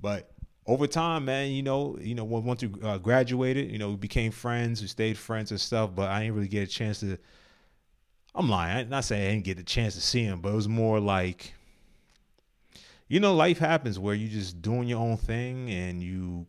But 0.00 0.30
over 0.64 0.86
time, 0.86 1.24
man, 1.24 1.50
you 1.50 1.64
know, 1.64 1.98
you 2.00 2.14
know, 2.14 2.22
once 2.22 2.62
we 2.62 2.70
uh, 2.80 2.98
graduated, 2.98 3.72
you 3.72 3.78
know, 3.78 3.90
we 3.90 3.96
became 3.96 4.30
friends, 4.30 4.80
we 4.82 4.86
stayed 4.86 5.18
friends 5.18 5.50
and 5.50 5.60
stuff. 5.60 5.96
But 5.96 6.10
I 6.10 6.20
didn't 6.20 6.36
really 6.36 6.46
get 6.46 6.62
a 6.62 6.70
chance 6.70 7.00
to. 7.00 7.18
I'm 8.36 8.48
lying. 8.48 8.78
I'm 8.84 8.88
not 8.88 9.02
saying 9.02 9.26
I 9.26 9.32
didn't 9.32 9.46
get 9.46 9.58
a 9.58 9.64
chance 9.64 9.96
to 9.96 10.00
see 10.00 10.22
him, 10.22 10.40
but 10.40 10.50
it 10.50 10.54
was 10.54 10.68
more 10.68 11.00
like, 11.00 11.54
you 13.08 13.20
know, 13.20 13.34
life 13.34 13.58
happens 13.58 13.98
where 13.98 14.14
you're 14.14 14.30
just 14.30 14.60
doing 14.62 14.88
your 14.88 15.00
own 15.00 15.16
thing 15.16 15.70
and 15.70 16.02
you 16.02 16.46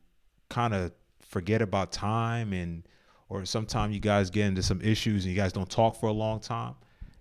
kind 0.49 0.73
of 0.73 0.91
forget 1.21 1.61
about 1.61 1.91
time 1.91 2.53
and 2.53 2.83
or 3.29 3.45
sometimes 3.45 3.93
you 3.93 3.99
guys 3.99 4.29
get 4.29 4.47
into 4.47 4.63
some 4.63 4.81
issues 4.81 5.23
and 5.23 5.33
you 5.33 5.39
guys 5.39 5.53
don't 5.53 5.69
talk 5.69 5.99
for 5.99 6.07
a 6.07 6.13
long 6.13 6.39
time. 6.39 6.75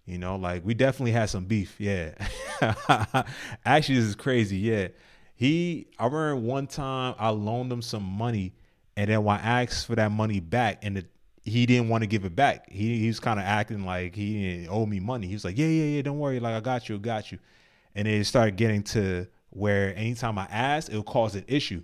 You 0.06 0.16
know, 0.16 0.36
like 0.36 0.64
we 0.64 0.72
definitely 0.72 1.12
had 1.12 1.28
some 1.28 1.44
beef. 1.44 1.76
Yeah. 1.78 2.14
Actually, 3.64 3.96
this 3.96 4.04
is 4.06 4.16
crazy. 4.16 4.56
Yeah. 4.56 4.88
He, 5.34 5.86
I 5.98 6.06
remember 6.06 6.36
one 6.36 6.66
time 6.66 7.14
I 7.18 7.28
loaned 7.28 7.70
him 7.70 7.82
some 7.82 8.02
money, 8.02 8.54
and 8.96 9.08
then 9.08 9.22
when 9.22 9.38
I 9.38 9.62
asked 9.62 9.86
for 9.86 9.94
that 9.94 10.10
money 10.10 10.40
back, 10.40 10.78
and 10.82 10.96
the, 10.96 11.06
he 11.44 11.64
didn't 11.66 11.90
want 11.90 12.02
to 12.02 12.08
give 12.08 12.24
it 12.24 12.34
back. 12.34 12.68
He, 12.70 12.98
he 12.98 13.06
was 13.06 13.20
kind 13.20 13.38
of 13.38 13.44
acting 13.44 13.84
like 13.84 14.16
he 14.16 14.56
didn't 14.56 14.70
owe 14.70 14.84
me 14.86 14.98
money. 14.98 15.28
He 15.28 15.34
was 15.34 15.44
like, 15.44 15.56
"Yeah, 15.56 15.68
yeah, 15.68 15.96
yeah, 15.96 16.02
don't 16.02 16.18
worry. 16.18 16.40
Like 16.40 16.54
I 16.54 16.60
got 16.60 16.88
you, 16.88 16.98
got 16.98 17.30
you." 17.30 17.38
And 17.98 18.06
it 18.06 18.24
started 18.26 18.54
getting 18.54 18.84
to 18.84 19.26
where 19.50 19.92
anytime 19.96 20.38
I 20.38 20.44
asked, 20.44 20.88
it 20.88 20.94
would 20.94 21.06
cause 21.06 21.34
an 21.34 21.44
issue. 21.48 21.82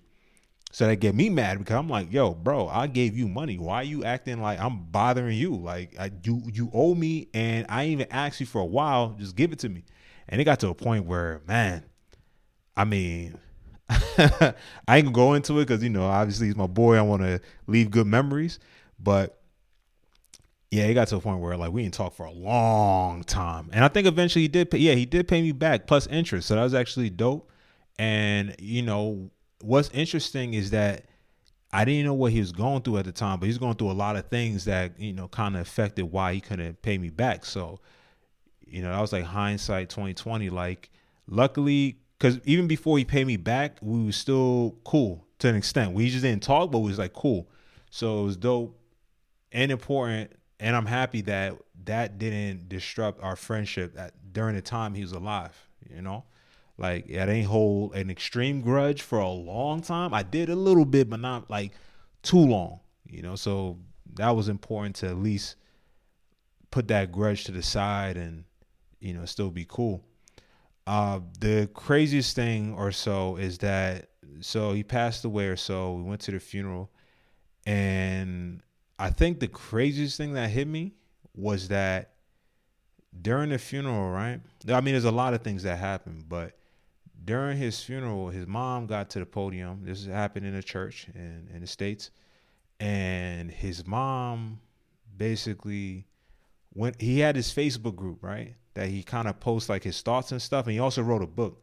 So 0.71 0.87
that 0.87 0.97
get 0.97 1.13
me 1.13 1.29
mad 1.29 1.59
because 1.59 1.75
I'm 1.75 1.89
like, 1.89 2.13
yo, 2.13 2.35
bro, 2.35 2.69
I 2.69 2.87
gave 2.87 3.19
you 3.19 3.27
money. 3.27 3.59
Why 3.59 3.79
are 3.79 3.83
you 3.83 4.05
acting 4.05 4.41
like 4.41 4.61
I'm 4.61 4.85
bothering 4.85 5.37
you? 5.37 5.57
Like 5.57 5.97
I, 5.99 6.13
you 6.23 6.41
you 6.53 6.71
owe 6.73 6.95
me, 6.95 7.31
and 7.35 7.67
I 7.69 7.87
even 7.87 8.07
asked 8.13 8.39
you 8.39 8.47
for 8.47 8.61
a 8.61 8.65
while. 8.65 9.17
Just 9.19 9.35
give 9.35 9.53
it 9.53 9.59
to 9.61 9.69
me. 9.69 9.83
And 10.29 10.41
it 10.41 10.45
got 10.45 10.61
to 10.61 10.69
a 10.69 10.75
point 10.75 11.05
where, 11.07 11.43
man, 11.49 11.83
I 12.77 12.85
mean, 12.85 13.37
I 13.89 14.55
ain't 14.89 15.07
gonna 15.07 15.11
go 15.11 15.35
into 15.35 15.59
it 15.59 15.67
because 15.67 15.83
you 15.83 15.91
know, 15.91 16.07
obviously 16.07 16.47
he's 16.47 16.57
my 16.57 16.69
boy. 16.69 16.97
I 16.97 17.03
want 17.03 17.23
to 17.23 17.41
leave 17.67 17.91
good 17.91 18.07
memories, 18.07 18.61
but 19.01 19.43
yeah, 20.75 20.85
it 20.87 20.95
got 20.95 21.07
to 21.09 21.17
a 21.17 21.21
point 21.21 21.41
where 21.41 21.57
like 21.57 21.73
we 21.73 21.85
didn't 21.85 21.95
talk 21.95 22.15
for 22.15 22.27
a 22.27 22.33
long 22.33 23.23
time, 23.23 23.71
and 23.73 23.85
I 23.85 23.89
think 23.89 24.09
eventually 24.09 24.43
he 24.43 24.49
did. 24.49 24.73
Pay, 24.73 24.79
yeah, 24.79 24.95
he 24.95 25.07
did 25.07 25.29
pay 25.29 25.41
me 25.41 25.53
back 25.53 25.87
plus 25.87 26.09
interest, 26.09 26.49
so 26.49 26.57
that 26.57 26.65
was 26.65 26.75
actually 26.75 27.11
dope. 27.11 27.49
And 27.97 28.57
you 28.59 28.83
know, 28.83 29.31
what's 29.61 29.89
interesting 29.91 30.55
is 30.55 30.71
that 30.71 31.05
I 31.73 31.85
didn't 31.85 32.07
know 32.07 32.15
what 32.15 32.33
he 32.33 32.41
was 32.41 32.51
going 32.51 32.83
through 32.83 32.99
at 32.99 33.05
the 33.05 33.13
time, 33.13 33.39
but 33.39 33.47
he's 33.47 33.59
going 33.59 33.77
through 33.77 33.93
a 33.93 33.93
lot 33.93 34.17
of 34.17 34.27
things 34.27 34.65
that 34.65 34.99
you 34.99 35.13
know 35.13 35.29
kind 35.29 35.55
of 35.55 35.63
affected 35.63 36.07
why 36.07 36.35
he 36.35 36.41
couldn't 36.41 36.83
pay 36.83 36.99
me 36.99 37.11
back. 37.11 37.45
So, 37.45 37.79
you 38.67 38.83
know, 38.83 38.91
that 38.91 39.01
was 39.01 39.13
like 39.13 39.25
hindsight 39.25 39.91
2020. 39.91 40.51
Like, 40.51 40.91
luckily, 41.29 41.99
because 42.19 42.41
even 42.45 42.67
before 42.67 42.99
he 42.99 43.05
paid 43.05 43.29
me 43.29 43.37
back, 43.37 43.79
we 43.81 44.07
were 44.07 44.13
still 44.13 44.77
cool 44.85 45.25
to 45.39 45.49
an 45.49 45.55
extent. 45.55 45.93
We 45.93 46.11
just 46.11 46.23
didn't 46.23 46.43
talk, 46.43 46.73
but 46.73 46.81
we 46.81 46.89
was 46.91 46.99
like 46.99 47.13
cool. 47.13 47.49
So 47.91 48.23
it 48.23 48.25
was 48.25 48.37
dope 48.37 48.77
and 49.53 49.71
important, 49.71 50.33
and 50.61 50.77
I'm 50.77 50.87
happy 50.87 51.21
that 51.23 51.57
that 51.85 52.19
didn't 52.19 52.69
disrupt 52.69 53.23
our 53.23 53.37
friendship 53.37 53.95
at, 53.99 54.13
during 54.33 54.55
the 54.55 54.63
time 54.63 54.95
he 54.95 55.03
was 55.03 55.13
alive. 55.13 55.57
You 55.91 56.03
know, 56.03 56.25
like 56.79 57.05
I 57.07 57.27
didn't 57.27 57.45
hold 57.45 57.95
an 57.95 58.11
extreme 58.11 58.61
grudge 58.61 59.03
for 59.03 59.19
a 59.19 59.29
long 59.29 59.83
time. 59.83 60.15
I 60.15 60.23
did 60.23 60.49
a 60.49 60.57
little 60.57 60.85
bit, 60.85 61.11
but 61.11 61.21
not 61.21 61.51
like 61.51 61.73
too 62.23 62.39
long. 62.39 62.81
You 63.07 63.23
know, 63.23 63.37
so 63.37 63.79
that 64.15 64.31
was 64.31 64.49
important 64.49 64.97
to 64.97 65.09
at 65.09 65.19
least 65.19 65.57
put 66.71 66.89
that 66.89 67.13
grudge 67.13 67.45
to 67.45 67.53
the 67.53 67.63
side 67.63 68.17
and 68.17 68.45
you 69.01 69.15
know 69.15 69.25
still 69.25 69.51
be 69.51 69.67
cool. 69.69 70.05
Uh, 70.87 71.21
the 71.41 71.69
craziest 71.73 72.37
thing 72.37 72.75
or 72.75 72.93
so 72.93 73.37
is 73.37 73.59
that 73.59 74.09
so 74.41 74.73
he 74.73 74.83
passed 74.83 75.25
away 75.25 75.47
or 75.47 75.57
so. 75.57 75.95
We 75.95 76.03
went 76.03 76.21
to 76.23 76.33
the 76.33 76.41
funeral, 76.41 76.91
and 77.67 78.61
I 78.99 79.11
think 79.11 79.41
the 79.41 79.49
craziest 79.49 80.17
thing 80.17 80.35
that 80.35 80.51
hit 80.51 80.69
me 80.69 80.95
was 81.35 81.69
that 81.69 82.13
during 83.21 83.51
the 83.51 83.59
funeral, 83.59 84.11
right? 84.11 84.41
I 84.69 84.81
mean, 84.81 84.95
there's 84.95 85.05
a 85.05 85.11
lot 85.11 85.35
of 85.35 85.43
things 85.43 85.63
that 85.65 85.79
happened, 85.79 86.29
but 86.29 86.57
during 87.25 87.57
his 87.57 87.83
funeral, 87.83 88.29
his 88.29 88.47
mom 88.47 88.87
got 88.87 89.11
to 89.11 89.19
the 89.19 89.27
podium. 89.27 89.81
This 89.83 90.07
happened 90.07 90.47
in 90.47 90.55
a 90.55 90.63
church 90.63 91.09
in, 91.15 91.49
in 91.53 91.61
the 91.61 91.67
States. 91.67 92.11
And 92.81 93.51
his 93.51 93.87
mom 93.87 94.61
basically 95.17 96.07
went, 96.75 97.01
he 97.01 97.21
had 97.21 97.37
his 97.37 97.53
Facebook 97.53 97.97
group, 97.97 98.23
right? 98.23 98.57
that 98.75 98.89
he 98.89 99.03
kind 99.03 99.29
of 99.29 99.41
posts 99.41 99.69
like 99.69 99.83
his 99.83 100.01
thoughts 100.03 100.33
and 100.33 100.43
stuff. 100.43 100.67
And 100.67 100.75
he 100.75 100.81
also 100.81 101.03
wrote 101.03 101.23
a 101.23 101.27
book. 101.27 101.63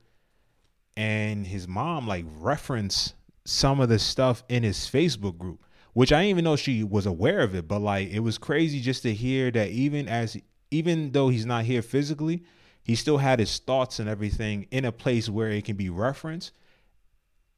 And 0.98 1.46
his 1.46 1.68
mom 1.68 2.08
like 2.08 2.26
referenced 2.40 3.16
some 3.46 3.80
of 3.80 3.90
the 3.90 4.00
stuff 4.00 4.44
in 4.50 4.64
his 4.64 4.78
Facebook 4.78 5.38
group, 5.38 5.64
which 5.94 6.12
I 6.12 6.22
didn't 6.22 6.30
even 6.30 6.44
know 6.44 6.56
she 6.56 6.84
was 6.84 7.06
aware 7.06 7.40
of 7.40 7.56
it. 7.56 7.68
But 7.68 7.80
like 7.80 8.10
it 8.10 8.20
was 8.20 8.38
crazy 8.38 8.80
just 8.80 9.04
to 9.04 9.14
hear 9.14 9.52
that 9.52 9.70
even 9.70 10.08
as 10.08 10.38
even 10.70 11.12
though 11.12 11.30
he's 11.30 11.46
not 11.46 11.66
here 11.66 11.82
physically, 11.82 12.44
he 12.84 12.96
still 12.96 13.18
had 13.18 13.40
his 13.40 13.58
thoughts 13.60 14.00
and 14.00 14.10
everything 14.10 14.68
in 14.72 14.86
a 14.86 14.92
place 14.92 15.30
where 15.30 15.50
it 15.50 15.66
can 15.66 15.76
be 15.76 15.90
referenced. 15.90 16.52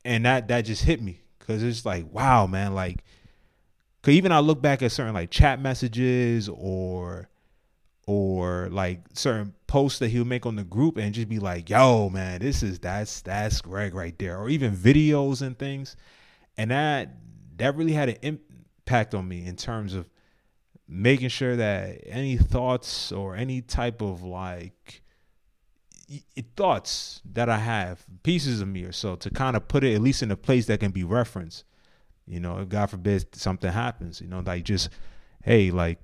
And 0.03 0.25
that 0.25 0.47
that 0.49 0.61
just 0.61 0.83
hit 0.83 1.01
me 1.01 1.21
because 1.39 1.63
it's 1.63 1.85
like, 1.85 2.11
wow, 2.11 2.47
man, 2.47 2.73
like 2.73 3.03
cause 4.01 4.13
even 4.13 4.31
I 4.31 4.39
look 4.39 4.61
back 4.61 4.81
at 4.81 4.91
certain 4.91 5.13
like 5.13 5.31
chat 5.31 5.61
messages 5.61 6.49
or 6.49 7.29
or 8.05 8.67
like 8.69 9.01
certain 9.13 9.53
posts 9.67 9.99
that 9.99 10.09
he'll 10.09 10.25
make 10.25 10.45
on 10.45 10.57
the 10.57 10.63
group 10.63 10.97
and 10.97 11.13
just 11.13 11.29
be 11.29 11.39
like, 11.39 11.69
yo, 11.69 12.09
man, 12.09 12.41
this 12.41 12.63
is 12.63 12.79
that's 12.79 13.21
that's 13.21 13.61
Greg 13.61 13.93
right 13.93 14.17
there. 14.19 14.37
Or 14.37 14.49
even 14.49 14.75
videos 14.75 15.41
and 15.41 15.57
things. 15.57 15.95
And 16.57 16.71
that 16.71 17.22
that 17.57 17.75
really 17.75 17.93
had 17.93 18.09
an 18.09 18.17
impact 18.21 19.13
on 19.13 19.27
me 19.27 19.45
in 19.45 19.55
terms 19.55 19.93
of 19.93 20.09
making 20.87 21.29
sure 21.29 21.55
that 21.55 21.99
any 22.05 22.37
thoughts 22.37 23.11
or 23.11 23.35
any 23.35 23.61
type 23.61 24.01
of 24.01 24.23
like 24.23 25.01
thoughts 26.55 27.21
that 27.33 27.49
I 27.49 27.57
have, 27.57 28.05
pieces 28.23 28.61
of 28.61 28.67
me 28.67 28.83
or 28.83 28.91
so, 28.91 29.15
to 29.15 29.29
kind 29.29 29.55
of 29.55 29.67
put 29.67 29.83
it 29.83 29.95
at 29.95 30.01
least 30.01 30.21
in 30.21 30.31
a 30.31 30.37
place 30.37 30.65
that 30.67 30.79
can 30.79 30.91
be 30.91 31.03
referenced. 31.03 31.63
You 32.27 32.39
know, 32.39 32.59
if 32.59 32.69
God 32.69 32.89
forbid 32.89 33.35
something 33.35 33.71
happens, 33.71 34.21
you 34.21 34.27
know, 34.27 34.41
like 34.45 34.63
just, 34.63 34.89
hey, 35.43 35.71
like 35.71 35.99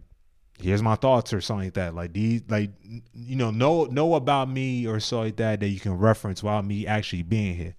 here's 0.62 0.84
my 0.84 0.96
thoughts 0.96 1.32
or 1.32 1.42
something 1.42 1.68
like 1.68 1.74
that. 1.76 1.96
Like 1.96 2.14
these, 2.14 2.42
like 2.50 2.72
you 3.14 3.36
know, 3.36 3.52
know 3.52 3.86
know 3.86 4.16
about 4.16 4.50
me 4.50 4.88
or 4.88 5.00
so 5.00 5.22
like 5.22 5.38
that 5.38 5.60
that 5.60 5.68
you 5.68 5.80
can 5.80 5.98
reference 5.98 6.44
while 6.44 6.62
me 6.62 6.86
actually 6.88 7.24
being 7.24 7.56
here. 7.56 7.76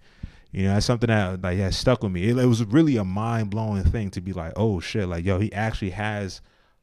You 0.52 0.64
know, 0.64 0.74
that's 0.74 0.86
something 0.86 1.08
that 1.08 1.42
like 1.42 1.58
has 1.58 1.76
stuck 1.76 2.02
with 2.02 2.12
me. 2.12 2.28
It, 2.28 2.38
it 2.38 2.46
was 2.46 2.64
really 2.64 2.96
a 2.96 3.04
mind 3.04 3.50
blowing 3.50 3.84
thing 3.84 4.10
to 4.10 4.20
be 4.20 4.32
like, 4.32 4.52
oh 4.56 4.80
shit, 4.80 5.08
like 5.08 5.24
yo, 5.24 5.38
he 5.38 5.52
actually 5.52 5.90
has 5.90 6.40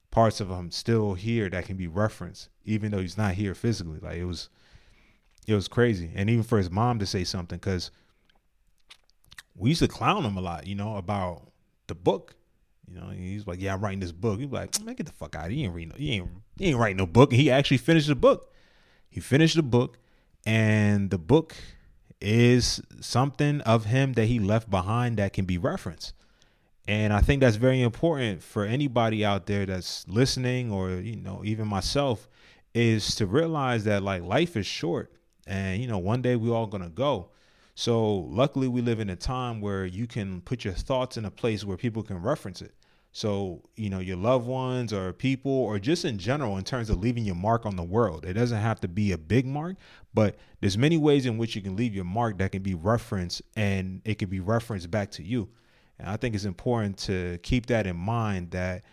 parts 0.10 0.40
of 0.40 0.50
him 0.50 0.72
still 0.72 1.14
here 1.14 1.50
that 1.50 1.66
can 1.66 1.76
be 1.76 1.88
referenced, 1.88 2.50
even 2.66 2.92
though 2.92 3.00
he's 3.00 3.18
not 3.18 3.34
here 3.34 3.54
physically. 3.54 4.00
Like 4.00 4.18
it 4.18 4.26
was, 4.26 4.50
it 5.48 5.54
was 5.54 5.68
crazy, 5.68 6.12
and 6.16 6.30
even 6.30 6.44
for 6.44 6.58
his 6.58 6.72
mom 6.72 7.00
to 7.00 7.06
say 7.06 7.24
something 7.24 7.58
because 7.58 7.92
we 9.56 9.70
used 9.70 9.82
to 9.82 9.88
clown 9.88 10.24
him 10.24 10.38
a 10.38 10.42
lot, 10.42 10.68
you 10.68 10.76
know, 10.76 10.96
about 10.96 11.52
the 11.88 11.96
book 11.96 12.36
you 12.90 13.00
know, 13.00 13.10
he's 13.10 13.46
like, 13.46 13.62
"Yeah, 13.62 13.74
I'm 13.74 13.82
writing 13.82 14.00
this 14.00 14.12
book." 14.12 14.40
He's 14.40 14.50
like, 14.50 14.82
"Man, 14.84 14.96
get 14.96 15.06
the 15.06 15.12
fuck 15.12 15.36
out! 15.36 15.52
You 15.52 15.66
ain't 15.66 15.74
reading, 15.74 15.90
no, 15.90 15.96
you 15.98 16.14
ain't, 16.14 16.30
you 16.58 16.68
ain't 16.70 16.78
writing 16.78 16.98
no 16.98 17.06
book." 17.06 17.32
And 17.32 17.42
he 17.42 17.52
actually 17.52 17.78
finished 17.78 18.08
the 18.08 18.16
book. 18.16 18.54
He 19.10 19.20
finished 19.20 19.56
the 19.56 19.64
book, 19.64 19.98
and 20.46 21.10
the 21.10 21.18
book 21.18 21.56
is 22.20 22.82
something 23.00 23.62
of 23.62 23.86
him 23.86 24.14
that 24.14 24.26
he 24.26 24.40
left 24.40 24.70
behind 24.70 25.18
that 25.18 25.34
can 25.34 25.46
be 25.46 25.58
referenced. 25.58 26.14
And 26.88 27.12
I 27.12 27.20
think 27.20 27.42
that's 27.42 27.58
very 27.58 27.82
important 27.82 28.42
for 28.42 28.64
anybody 28.64 29.26
out 29.26 29.46
there 29.46 29.66
that's 29.66 30.08
listening, 30.08 30.72
or 30.72 30.92
you 30.92 31.18
know, 31.18 31.42
even 31.44 31.68
myself, 31.68 32.30
is 32.74 33.16
to 33.16 33.26
realize 33.26 33.84
that 33.84 34.04
like 34.04 34.24
life 34.24 34.56
is 34.56 34.66
short, 34.66 35.12
and 35.46 35.82
you 35.82 35.88
know, 35.88 35.98
one 35.98 36.22
day 36.22 36.36
we 36.36 36.50
all 36.50 36.66
gonna 36.66 36.90
go. 36.90 37.30
So 37.76 38.16
luckily, 38.16 38.68
we 38.68 38.82
live 38.82 39.00
in 39.00 39.10
a 39.10 39.16
time 39.16 39.62
where 39.62 39.86
you 39.86 40.08
can 40.08 40.42
put 40.42 40.64
your 40.64 40.74
thoughts 40.74 41.18
in 41.18 41.26
a 41.26 41.32
place 41.32 41.64
where 41.64 41.78
people 41.78 42.04
can 42.04 42.22
reference 42.22 42.62
it. 42.62 42.74
So, 43.18 43.64
you 43.76 43.90
know, 43.90 43.98
your 43.98 44.16
loved 44.16 44.46
ones 44.46 44.94
or 44.94 45.12
people, 45.12 45.52
or 45.52 45.80
just 45.80 46.06
in 46.06 46.20
general, 46.20 46.56
in 46.58 46.64
terms 46.64 46.92
of 46.92 47.00
leaving 47.00 47.26
your 47.26 47.34
mark 47.34 47.66
on 47.66 47.76
the 47.76 47.82
world. 47.82 48.26
It 48.26 48.34
doesn't 48.34 48.60
have 48.60 48.80
to 48.82 48.88
be 48.88 49.12
a 49.12 49.18
big 49.18 49.48
mark, 49.48 49.78
but 50.14 50.36
there's 50.62 50.78
many 50.78 50.98
ways 50.98 51.26
in 51.26 51.40
which 51.40 51.56
you 51.56 51.64
can 51.64 51.76
leave 51.76 51.96
your 51.96 52.06
mark 52.06 52.38
that 52.38 52.52
can 52.52 52.62
be 52.62 52.76
referenced 52.76 53.42
and 53.56 54.04
it 54.06 54.20
can 54.20 54.30
be 54.30 54.40
referenced 54.40 54.92
back 54.92 55.10
to 55.14 55.24
you. 55.24 55.50
And 55.98 56.08
I 56.08 56.18
think 56.18 56.36
it's 56.36 56.46
important 56.46 57.00
to 57.00 57.40
keep 57.42 57.66
that 57.66 57.88
in 57.88 57.96
mind 57.96 58.52
that 58.52 58.84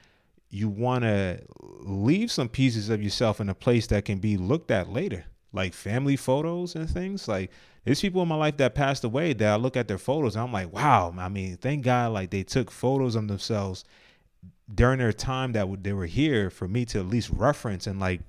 you 0.49 0.71
want 0.71 1.05
to 1.05 1.43
leave 1.81 2.33
some 2.33 2.49
pieces 2.49 2.89
of 2.89 3.03
yourself 3.03 3.43
in 3.43 3.51
a 3.51 3.55
place 3.55 3.89
that 3.89 4.07
can 4.07 4.21
be 4.21 4.39
looked 4.39 4.71
at 4.71 4.89
later, 4.89 5.27
like 5.53 5.75
family 5.75 6.17
photos 6.17 6.75
and 6.77 6.89
things. 6.89 7.29
Like 7.29 7.51
there's 7.85 8.01
people 8.01 8.23
in 8.23 8.29
my 8.29 8.37
life 8.37 8.57
that 8.57 8.75
passed 8.75 9.05
away 9.05 9.35
that 9.35 9.53
I 9.53 9.57
look 9.57 9.77
at 9.77 9.87
their 9.87 9.99
photos 9.99 10.35
and 10.35 10.45
I'm 10.45 10.53
like, 10.53 10.73
wow. 10.73 11.15
I 11.19 11.29
mean, 11.29 11.59
thank 11.59 11.85
God, 11.85 12.13
like 12.13 12.31
they 12.31 12.43
took 12.43 12.71
photos 12.71 13.17
of 13.17 13.29
themselves 13.29 13.85
during 14.73 14.99
their 14.99 15.13
time 15.13 15.53
that 15.53 15.83
they 15.83 15.93
were 15.93 16.07
here 16.07 16.51
for 16.51 16.67
me 16.67 16.85
to 16.87 16.99
at 16.99 17.07
least 17.07 17.31
reference 17.31 17.87
and 17.87 18.01
like 18.01 18.21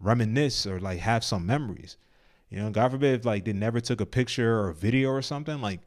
reminisce 0.00 0.66
or 0.66 0.80
like 0.80 1.00
have 1.00 1.22
some 1.22 1.46
memories. 1.46 1.96
You 2.48 2.58
know, 2.58 2.70
God 2.70 2.90
forbid 2.90 3.20
if 3.20 3.24
like 3.24 3.44
they 3.44 3.52
never 3.52 3.80
took 3.80 4.00
a 4.00 4.06
picture 4.06 4.58
or 4.58 4.68
a 4.68 4.74
video 4.74 5.10
or 5.10 5.22
something, 5.22 5.60
like 5.60 5.80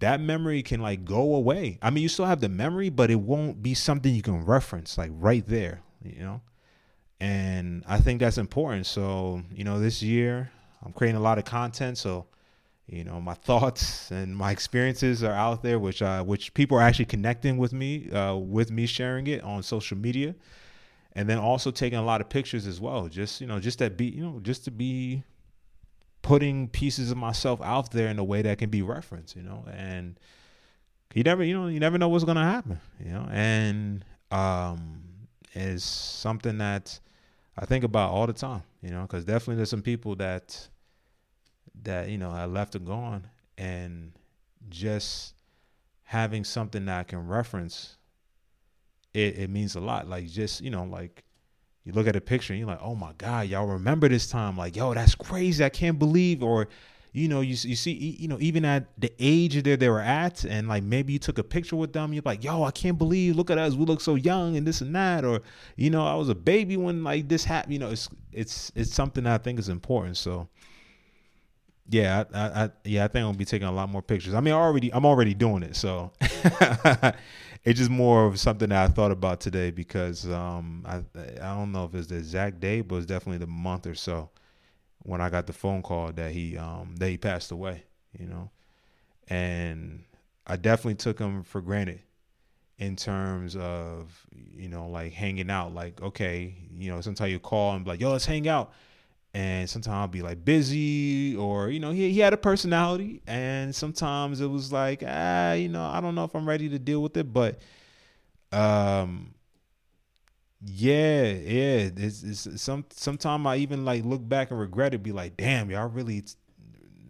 that 0.00 0.20
memory 0.20 0.62
can 0.62 0.80
like 0.80 1.04
go 1.04 1.34
away. 1.34 1.78
I 1.80 1.90
mean, 1.90 2.02
you 2.02 2.08
still 2.08 2.26
have 2.26 2.40
the 2.40 2.48
memory, 2.48 2.90
but 2.90 3.10
it 3.10 3.20
won't 3.20 3.62
be 3.62 3.74
something 3.74 4.14
you 4.14 4.22
can 4.22 4.44
reference 4.44 4.98
like 4.98 5.10
right 5.14 5.46
there, 5.46 5.82
you 6.02 6.22
know? 6.22 6.40
And 7.18 7.82
I 7.86 7.98
think 7.98 8.20
that's 8.20 8.36
important. 8.36 8.86
So, 8.86 9.42
you 9.50 9.64
know, 9.64 9.80
this 9.80 10.02
year 10.02 10.50
I'm 10.84 10.92
creating 10.92 11.16
a 11.16 11.22
lot 11.22 11.38
of 11.38 11.44
content. 11.44 11.96
So, 11.96 12.26
you 12.88 13.02
know, 13.02 13.20
my 13.20 13.34
thoughts 13.34 14.10
and 14.10 14.36
my 14.36 14.52
experiences 14.52 15.24
are 15.24 15.32
out 15.32 15.62
there, 15.62 15.78
which 15.78 16.02
uh, 16.02 16.22
which 16.22 16.54
people 16.54 16.78
are 16.78 16.82
actually 16.82 17.06
connecting 17.06 17.58
with 17.58 17.72
me, 17.72 18.10
uh, 18.10 18.36
with 18.36 18.70
me 18.70 18.86
sharing 18.86 19.26
it 19.26 19.42
on 19.42 19.62
social 19.62 19.96
media, 19.96 20.34
and 21.12 21.28
then 21.28 21.38
also 21.38 21.70
taking 21.70 21.98
a 21.98 22.04
lot 22.04 22.20
of 22.20 22.28
pictures 22.28 22.66
as 22.66 22.80
well. 22.80 23.08
Just 23.08 23.40
you 23.40 23.46
know, 23.46 23.58
just 23.58 23.80
that 23.80 23.96
be 23.96 24.06
you 24.06 24.22
know, 24.22 24.38
just 24.40 24.64
to 24.64 24.70
be 24.70 25.24
putting 26.22 26.68
pieces 26.68 27.10
of 27.10 27.16
myself 27.16 27.60
out 27.62 27.90
there 27.90 28.08
in 28.08 28.18
a 28.18 28.24
way 28.24 28.42
that 28.42 28.58
can 28.58 28.70
be 28.70 28.82
referenced, 28.82 29.36
you 29.36 29.42
know, 29.42 29.64
and 29.72 30.18
you 31.14 31.22
never, 31.22 31.42
you 31.42 31.54
know, 31.54 31.68
you 31.68 31.80
never 31.80 31.98
know 31.98 32.08
what's 32.08 32.24
gonna 32.24 32.44
happen, 32.44 32.80
you 33.04 33.10
know, 33.10 33.28
and 33.30 34.04
um, 34.30 35.02
is 35.54 35.82
something 35.82 36.58
that 36.58 36.98
I 37.56 37.64
think 37.64 37.84
about 37.84 38.10
all 38.10 38.26
the 38.26 38.32
time, 38.32 38.62
you 38.82 38.90
know, 38.90 39.02
because 39.02 39.24
definitely 39.24 39.56
there's 39.56 39.70
some 39.70 39.82
people 39.82 40.14
that 40.16 40.68
that 41.82 42.08
you 42.08 42.18
know 42.18 42.30
I 42.30 42.46
left 42.46 42.74
and 42.74 42.86
gone, 42.86 43.28
and 43.58 44.12
just 44.68 45.34
having 46.04 46.44
something 46.44 46.84
that 46.86 47.00
I 47.00 47.02
can 47.04 47.26
reference, 47.26 47.96
it 49.14 49.38
it 49.38 49.50
means 49.50 49.74
a 49.74 49.80
lot. 49.80 50.08
Like 50.08 50.28
just 50.28 50.60
you 50.60 50.70
know, 50.70 50.84
like 50.84 51.24
you 51.86 51.92
look 51.92 52.08
at 52.08 52.16
a 52.16 52.20
picture 52.20 52.52
and 52.52 52.58
you're 52.58 52.68
like, 52.68 52.82
oh 52.82 52.96
my 52.96 53.12
God, 53.16 53.46
y'all 53.46 53.64
remember 53.64 54.08
this 54.08 54.26
time? 54.26 54.56
Like, 54.56 54.74
yo, 54.74 54.92
that's 54.92 55.14
crazy. 55.14 55.64
I 55.64 55.68
can't 55.68 56.00
believe. 56.00 56.42
Or, 56.42 56.66
you 57.12 57.28
know, 57.28 57.42
you, 57.42 57.50
you 57.50 57.76
see, 57.76 57.92
you 57.92 58.26
know, 58.26 58.38
even 58.40 58.64
at 58.64 58.88
the 58.98 59.12
age 59.20 59.62
that 59.62 59.78
they 59.78 59.88
were 59.88 60.00
at, 60.00 60.44
and 60.44 60.66
like 60.66 60.82
maybe 60.82 61.12
you 61.12 61.20
took 61.20 61.38
a 61.38 61.44
picture 61.44 61.76
with 61.76 61.92
them, 61.92 62.12
you're 62.12 62.24
like, 62.26 62.42
yo, 62.42 62.64
I 62.64 62.72
can't 62.72 62.98
believe, 62.98 63.36
look 63.36 63.52
at 63.52 63.58
us, 63.58 63.74
we 63.74 63.84
look 63.84 64.00
so 64.00 64.16
young 64.16 64.56
and 64.56 64.66
this 64.66 64.80
and 64.80 64.92
that. 64.96 65.24
Or, 65.24 65.42
you 65.76 65.90
know, 65.90 66.04
I 66.04 66.14
was 66.16 66.28
a 66.28 66.34
baby 66.34 66.76
when 66.76 67.04
like 67.04 67.28
this 67.28 67.44
happened. 67.44 67.72
You 67.72 67.78
know, 67.78 67.90
it's 67.90 68.08
it's 68.32 68.72
it's 68.74 68.92
something 68.92 69.22
that 69.22 69.34
I 69.34 69.38
think 69.38 69.60
is 69.60 69.68
important. 69.68 70.16
So, 70.16 70.48
yeah, 71.88 72.24
I, 72.32 72.64
I, 72.64 72.70
yeah, 72.84 73.04
I 73.04 73.08
think 73.08 73.22
I'm 73.22 73.28
gonna 73.28 73.38
be 73.38 73.44
taking 73.44 73.68
a 73.68 73.72
lot 73.72 73.88
more 73.88 74.02
pictures. 74.02 74.34
I 74.34 74.40
mean, 74.40 74.54
I 74.54 74.58
already 74.58 74.92
I'm 74.92 75.06
already 75.06 75.34
doing 75.34 75.62
it, 75.62 75.76
so 75.76 76.12
it's 76.20 77.78
just 77.78 77.90
more 77.90 78.26
of 78.26 78.40
something 78.40 78.70
that 78.70 78.90
I 78.90 78.92
thought 78.92 79.12
about 79.12 79.40
today 79.40 79.70
because 79.70 80.28
um, 80.30 80.84
I 80.86 81.02
I 81.40 81.54
don't 81.54 81.72
know 81.72 81.84
if 81.84 81.94
it's 81.94 82.08
the 82.08 82.16
exact 82.16 82.60
day, 82.60 82.80
but 82.80 82.96
it's 82.96 83.06
definitely 83.06 83.38
the 83.38 83.46
month 83.46 83.86
or 83.86 83.94
so 83.94 84.30
when 85.02 85.20
I 85.20 85.30
got 85.30 85.46
the 85.46 85.52
phone 85.52 85.82
call 85.82 86.10
that 86.12 86.32
he 86.32 86.58
um 86.58 86.96
that 86.96 87.08
he 87.08 87.18
passed 87.18 87.52
away, 87.52 87.84
you 88.18 88.26
know, 88.26 88.50
and 89.28 90.04
I 90.46 90.56
definitely 90.56 90.96
took 90.96 91.18
him 91.18 91.44
for 91.44 91.60
granted 91.60 92.00
in 92.78 92.96
terms 92.96 93.54
of 93.54 94.26
you 94.56 94.68
know 94.68 94.88
like 94.88 95.12
hanging 95.12 95.50
out. 95.50 95.72
Like 95.72 96.02
okay, 96.02 96.52
you 96.76 96.90
know, 96.90 97.00
sometimes 97.00 97.30
you 97.30 97.38
call 97.38 97.76
and 97.76 97.84
be 97.84 97.92
like, 97.92 98.00
yo, 98.00 98.10
let's 98.10 98.26
hang 98.26 98.48
out 98.48 98.72
and 99.36 99.68
sometimes 99.68 99.92
I'll 99.94 100.08
be 100.08 100.22
like 100.22 100.46
busy 100.46 101.36
or 101.36 101.68
you 101.68 101.78
know 101.78 101.90
he 101.90 102.10
he 102.10 102.20
had 102.20 102.32
a 102.32 102.38
personality. 102.38 103.20
And 103.26 103.74
sometimes 103.74 104.40
it 104.40 104.46
was 104.46 104.72
like 104.72 105.04
ah 105.06 105.52
you 105.52 105.68
know 105.68 105.84
I 105.84 106.00
don't 106.00 106.14
know 106.14 106.24
if 106.24 106.34
I'm 106.34 106.48
ready 106.48 106.70
to 106.70 106.78
deal 106.78 107.02
with 107.02 107.18
it 107.18 107.30
but 107.34 107.58
um 108.50 109.34
yeah 110.64 111.24
yeah 111.24 111.90
it's, 111.96 112.22
it's 112.22 112.62
some 112.62 112.86
sometimes 112.90 113.46
I 113.46 113.56
even 113.56 113.84
like 113.84 114.06
look 114.06 114.26
back 114.26 114.52
and 114.52 114.58
regret 114.58 114.94
it 114.94 115.02
be 115.02 115.12
like 115.12 115.36
damn 115.36 115.70
y'all 115.70 115.90
really 115.90 116.24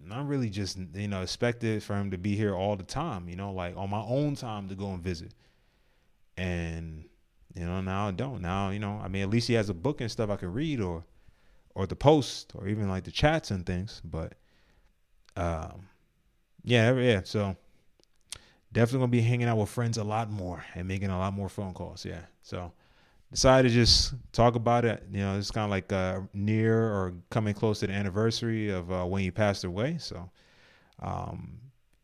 not 0.04 0.26
really 0.26 0.50
just 0.50 0.78
you 0.94 1.06
know 1.06 1.22
expected 1.22 1.80
for 1.84 1.94
him 1.94 2.10
to 2.10 2.18
be 2.18 2.34
here 2.34 2.56
all 2.56 2.74
the 2.74 2.82
time 2.82 3.28
you 3.28 3.36
know 3.36 3.52
like 3.52 3.76
on 3.76 3.88
my 3.88 4.02
own 4.02 4.34
time 4.34 4.68
to 4.68 4.74
go 4.74 4.90
and 4.90 5.00
visit. 5.00 5.30
And 6.36 7.04
you 7.54 7.64
know 7.64 7.80
now 7.80 8.08
I 8.08 8.10
don't. 8.10 8.42
Now 8.42 8.70
you 8.70 8.80
know 8.80 9.00
I 9.00 9.06
mean 9.06 9.22
at 9.22 9.30
least 9.30 9.46
he 9.46 9.54
has 9.54 9.68
a 9.68 9.74
book 9.74 10.00
and 10.00 10.10
stuff 10.10 10.28
I 10.28 10.34
can 10.34 10.52
read 10.52 10.80
or 10.80 11.04
or 11.76 11.86
the 11.86 11.94
posts 11.94 12.46
or 12.54 12.66
even 12.66 12.88
like 12.88 13.04
the 13.04 13.10
chats 13.10 13.50
and 13.50 13.64
things. 13.66 14.00
But 14.02 14.32
um, 15.36 15.88
yeah, 16.64 16.94
yeah. 16.94 17.20
So 17.22 17.54
definitely 18.72 19.00
gonna 19.00 19.10
be 19.10 19.20
hanging 19.20 19.46
out 19.46 19.58
with 19.58 19.68
friends 19.68 19.98
a 19.98 20.04
lot 20.04 20.30
more 20.30 20.64
and 20.74 20.88
making 20.88 21.10
a 21.10 21.18
lot 21.18 21.34
more 21.34 21.50
phone 21.50 21.74
calls. 21.74 22.04
Yeah. 22.04 22.22
So 22.42 22.72
decided 23.30 23.68
to 23.68 23.74
just 23.74 24.14
talk 24.32 24.54
about 24.54 24.86
it. 24.86 25.04
You 25.12 25.20
know, 25.20 25.36
it's 25.36 25.50
kind 25.50 25.64
of 25.64 25.70
like 25.70 25.92
uh, 25.92 26.20
near 26.32 26.78
or 26.82 27.12
coming 27.30 27.52
close 27.52 27.80
to 27.80 27.88
the 27.88 27.92
anniversary 27.92 28.70
of 28.70 28.90
uh, 28.90 29.04
when 29.04 29.22
you 29.22 29.30
passed 29.30 29.64
away. 29.64 29.98
So, 29.98 30.30
um, 31.00 31.58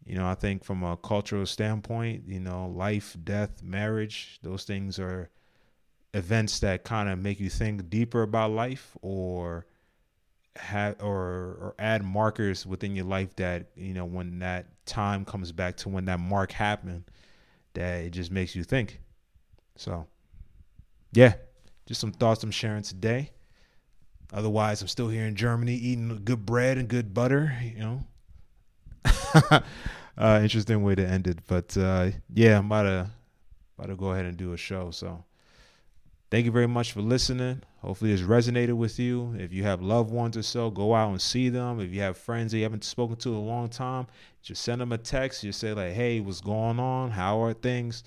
you 0.04 0.16
know, 0.16 0.26
I 0.26 0.34
think 0.34 0.64
from 0.64 0.82
a 0.82 0.98
cultural 0.98 1.46
standpoint, 1.46 2.24
you 2.26 2.40
know, 2.40 2.66
life, 2.66 3.16
death, 3.24 3.62
marriage, 3.62 4.38
those 4.42 4.64
things 4.64 4.98
are 4.98 5.30
events 6.14 6.60
that 6.60 6.84
kind 6.84 7.08
of 7.08 7.18
make 7.18 7.40
you 7.40 7.48
think 7.48 7.88
deeper 7.88 8.22
about 8.22 8.50
life 8.50 8.96
or 9.00 9.66
have 10.56 10.96
or 11.00 11.56
or 11.60 11.74
add 11.78 12.04
markers 12.04 12.66
within 12.66 12.94
your 12.94 13.06
life 13.06 13.34
that 13.36 13.68
you 13.74 13.94
know 13.94 14.04
when 14.04 14.40
that 14.40 14.66
time 14.84 15.24
comes 15.24 15.50
back 15.52 15.76
to 15.76 15.88
when 15.88 16.04
that 16.04 16.20
mark 16.20 16.52
happened 16.52 17.04
that 17.74 18.04
it 18.04 18.10
just 18.10 18.30
makes 18.30 18.54
you 18.54 18.62
think. 18.62 19.00
So 19.76 20.06
yeah 21.12 21.34
just 21.86 22.00
some 22.00 22.12
thoughts 22.12 22.42
i'm 22.42 22.50
sharing 22.50 22.82
today. 22.82 23.30
Otherwise 24.32 24.82
i'm 24.82 24.88
still 24.88 25.08
here 25.08 25.24
in 25.24 25.34
germany 25.34 25.74
eating 25.74 26.20
good 26.24 26.44
bread 26.44 26.78
and 26.78 26.88
good 26.88 27.14
butter 27.14 27.56
you 27.62 27.78
know. 27.78 28.04
Uh 30.18 30.40
interesting 30.42 30.82
way 30.82 30.94
to 30.94 31.06
end 31.06 31.26
it 31.26 31.38
but 31.46 31.74
uh 31.78 32.10
yeah 32.34 32.58
i'm 32.58 32.66
about 32.66 32.82
to 32.82 33.10
about 33.78 33.88
to 33.88 33.96
go 33.96 34.12
ahead 34.12 34.26
and 34.26 34.36
do 34.36 34.52
a 34.52 34.58
show 34.58 34.90
so 34.90 35.24
Thank 36.32 36.46
you 36.46 36.50
very 36.50 36.66
much 36.66 36.92
for 36.92 37.02
listening. 37.02 37.60
Hopefully, 37.82 38.10
this 38.10 38.22
resonated 38.22 38.72
with 38.72 38.98
you. 38.98 39.34
If 39.38 39.52
you 39.52 39.64
have 39.64 39.82
loved 39.82 40.10
ones 40.10 40.34
or 40.34 40.42
so, 40.42 40.70
go 40.70 40.94
out 40.94 41.10
and 41.10 41.20
see 41.20 41.50
them. 41.50 41.78
If 41.78 41.92
you 41.92 42.00
have 42.00 42.16
friends 42.16 42.52
that 42.52 42.56
you 42.56 42.62
haven't 42.62 42.84
spoken 42.84 43.16
to 43.16 43.28
in 43.28 43.34
a 43.34 43.42
long 43.42 43.68
time, 43.68 44.06
just 44.40 44.62
send 44.62 44.80
them 44.80 44.92
a 44.92 44.96
text. 44.96 45.42
Just 45.42 45.60
say 45.60 45.74
like, 45.74 45.92
"Hey, 45.92 46.20
what's 46.20 46.40
going 46.40 46.80
on? 46.80 47.10
How 47.10 47.42
are 47.42 47.52
things?" 47.52 48.02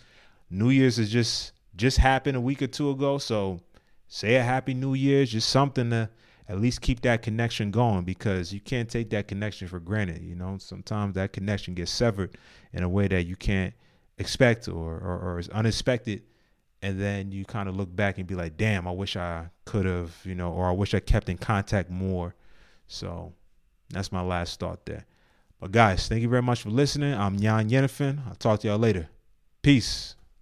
New 0.50 0.72
Year's 0.72 0.98
is 0.98 1.12
just 1.12 1.52
just 1.76 2.00
happened 2.00 2.36
a 2.36 2.42
week 2.42 2.64
or 2.64 2.68
two 2.68 2.90
ago, 2.90 3.20
so 3.20 3.60
say 4.08 4.38
a 4.38 4.42
happy 4.42 4.74
New 4.74 4.96
Year's. 4.96 5.32
Just 5.32 5.50
something 5.50 5.92
to 5.92 6.10
at 6.50 6.60
least 6.60 6.82
keep 6.82 7.02
that 7.02 7.22
connection 7.22 7.70
going 7.70 8.06
because 8.06 8.52
you 8.52 8.60
can't 8.60 8.90
take 8.90 9.12
that 9.12 9.28
connection 9.28 9.68
for 9.68 9.80
granted. 9.80 10.24
You 10.24 10.34
know, 10.34 10.58
sometimes 10.58 11.14
that 11.14 11.32
connection 11.32 11.76
gets 11.76 11.92
severed 11.92 12.36
in 12.74 12.82
a 12.82 12.90
way 12.90 13.08
that 13.08 13.28
you 13.28 13.36
can't 13.36 13.76
expect 14.18 14.68
or 14.68 14.96
or, 14.96 15.20
or 15.20 15.38
is 15.38 15.50
unexpected 15.50 16.24
and 16.86 17.02
then 17.02 17.32
you 17.32 17.46
kind 17.46 17.68
of 17.68 17.76
look 17.76 17.94
back 17.96 18.20
and 18.20 18.28
be 18.28 18.36
like, 18.36 18.58
damn, 18.58 18.88
I 18.88 18.92
wish 18.92 19.18
I 19.18 19.50
could 19.66 19.88
have, 19.88 20.16
you 20.24 20.36
know, 20.36 20.52
or 20.52 20.68
I 20.68 20.72
wish 20.72 20.94
I 20.94 21.00
kept 21.00 21.30
in 21.30 21.38
contact 21.40 21.90
more. 21.90 22.36
So 22.86 23.34
that's 23.90 24.12
my 24.12 24.22
last 24.22 24.60
thought 24.60 24.86
there. 24.86 25.04
But 25.60 25.72
guys, 25.72 26.08
thank 26.08 26.22
you 26.22 26.30
very 26.30 26.44
much 26.44 26.62
for 26.62 26.70
listening. 26.70 27.16
I'm 27.16 27.40
Jan 27.40 27.72
Yennefen. 27.72 28.20
I'll 28.28 28.36
talk 28.36 28.60
to 28.60 28.68
y'all 28.68 28.78
later. 28.78 29.10
Peace. 29.64 30.16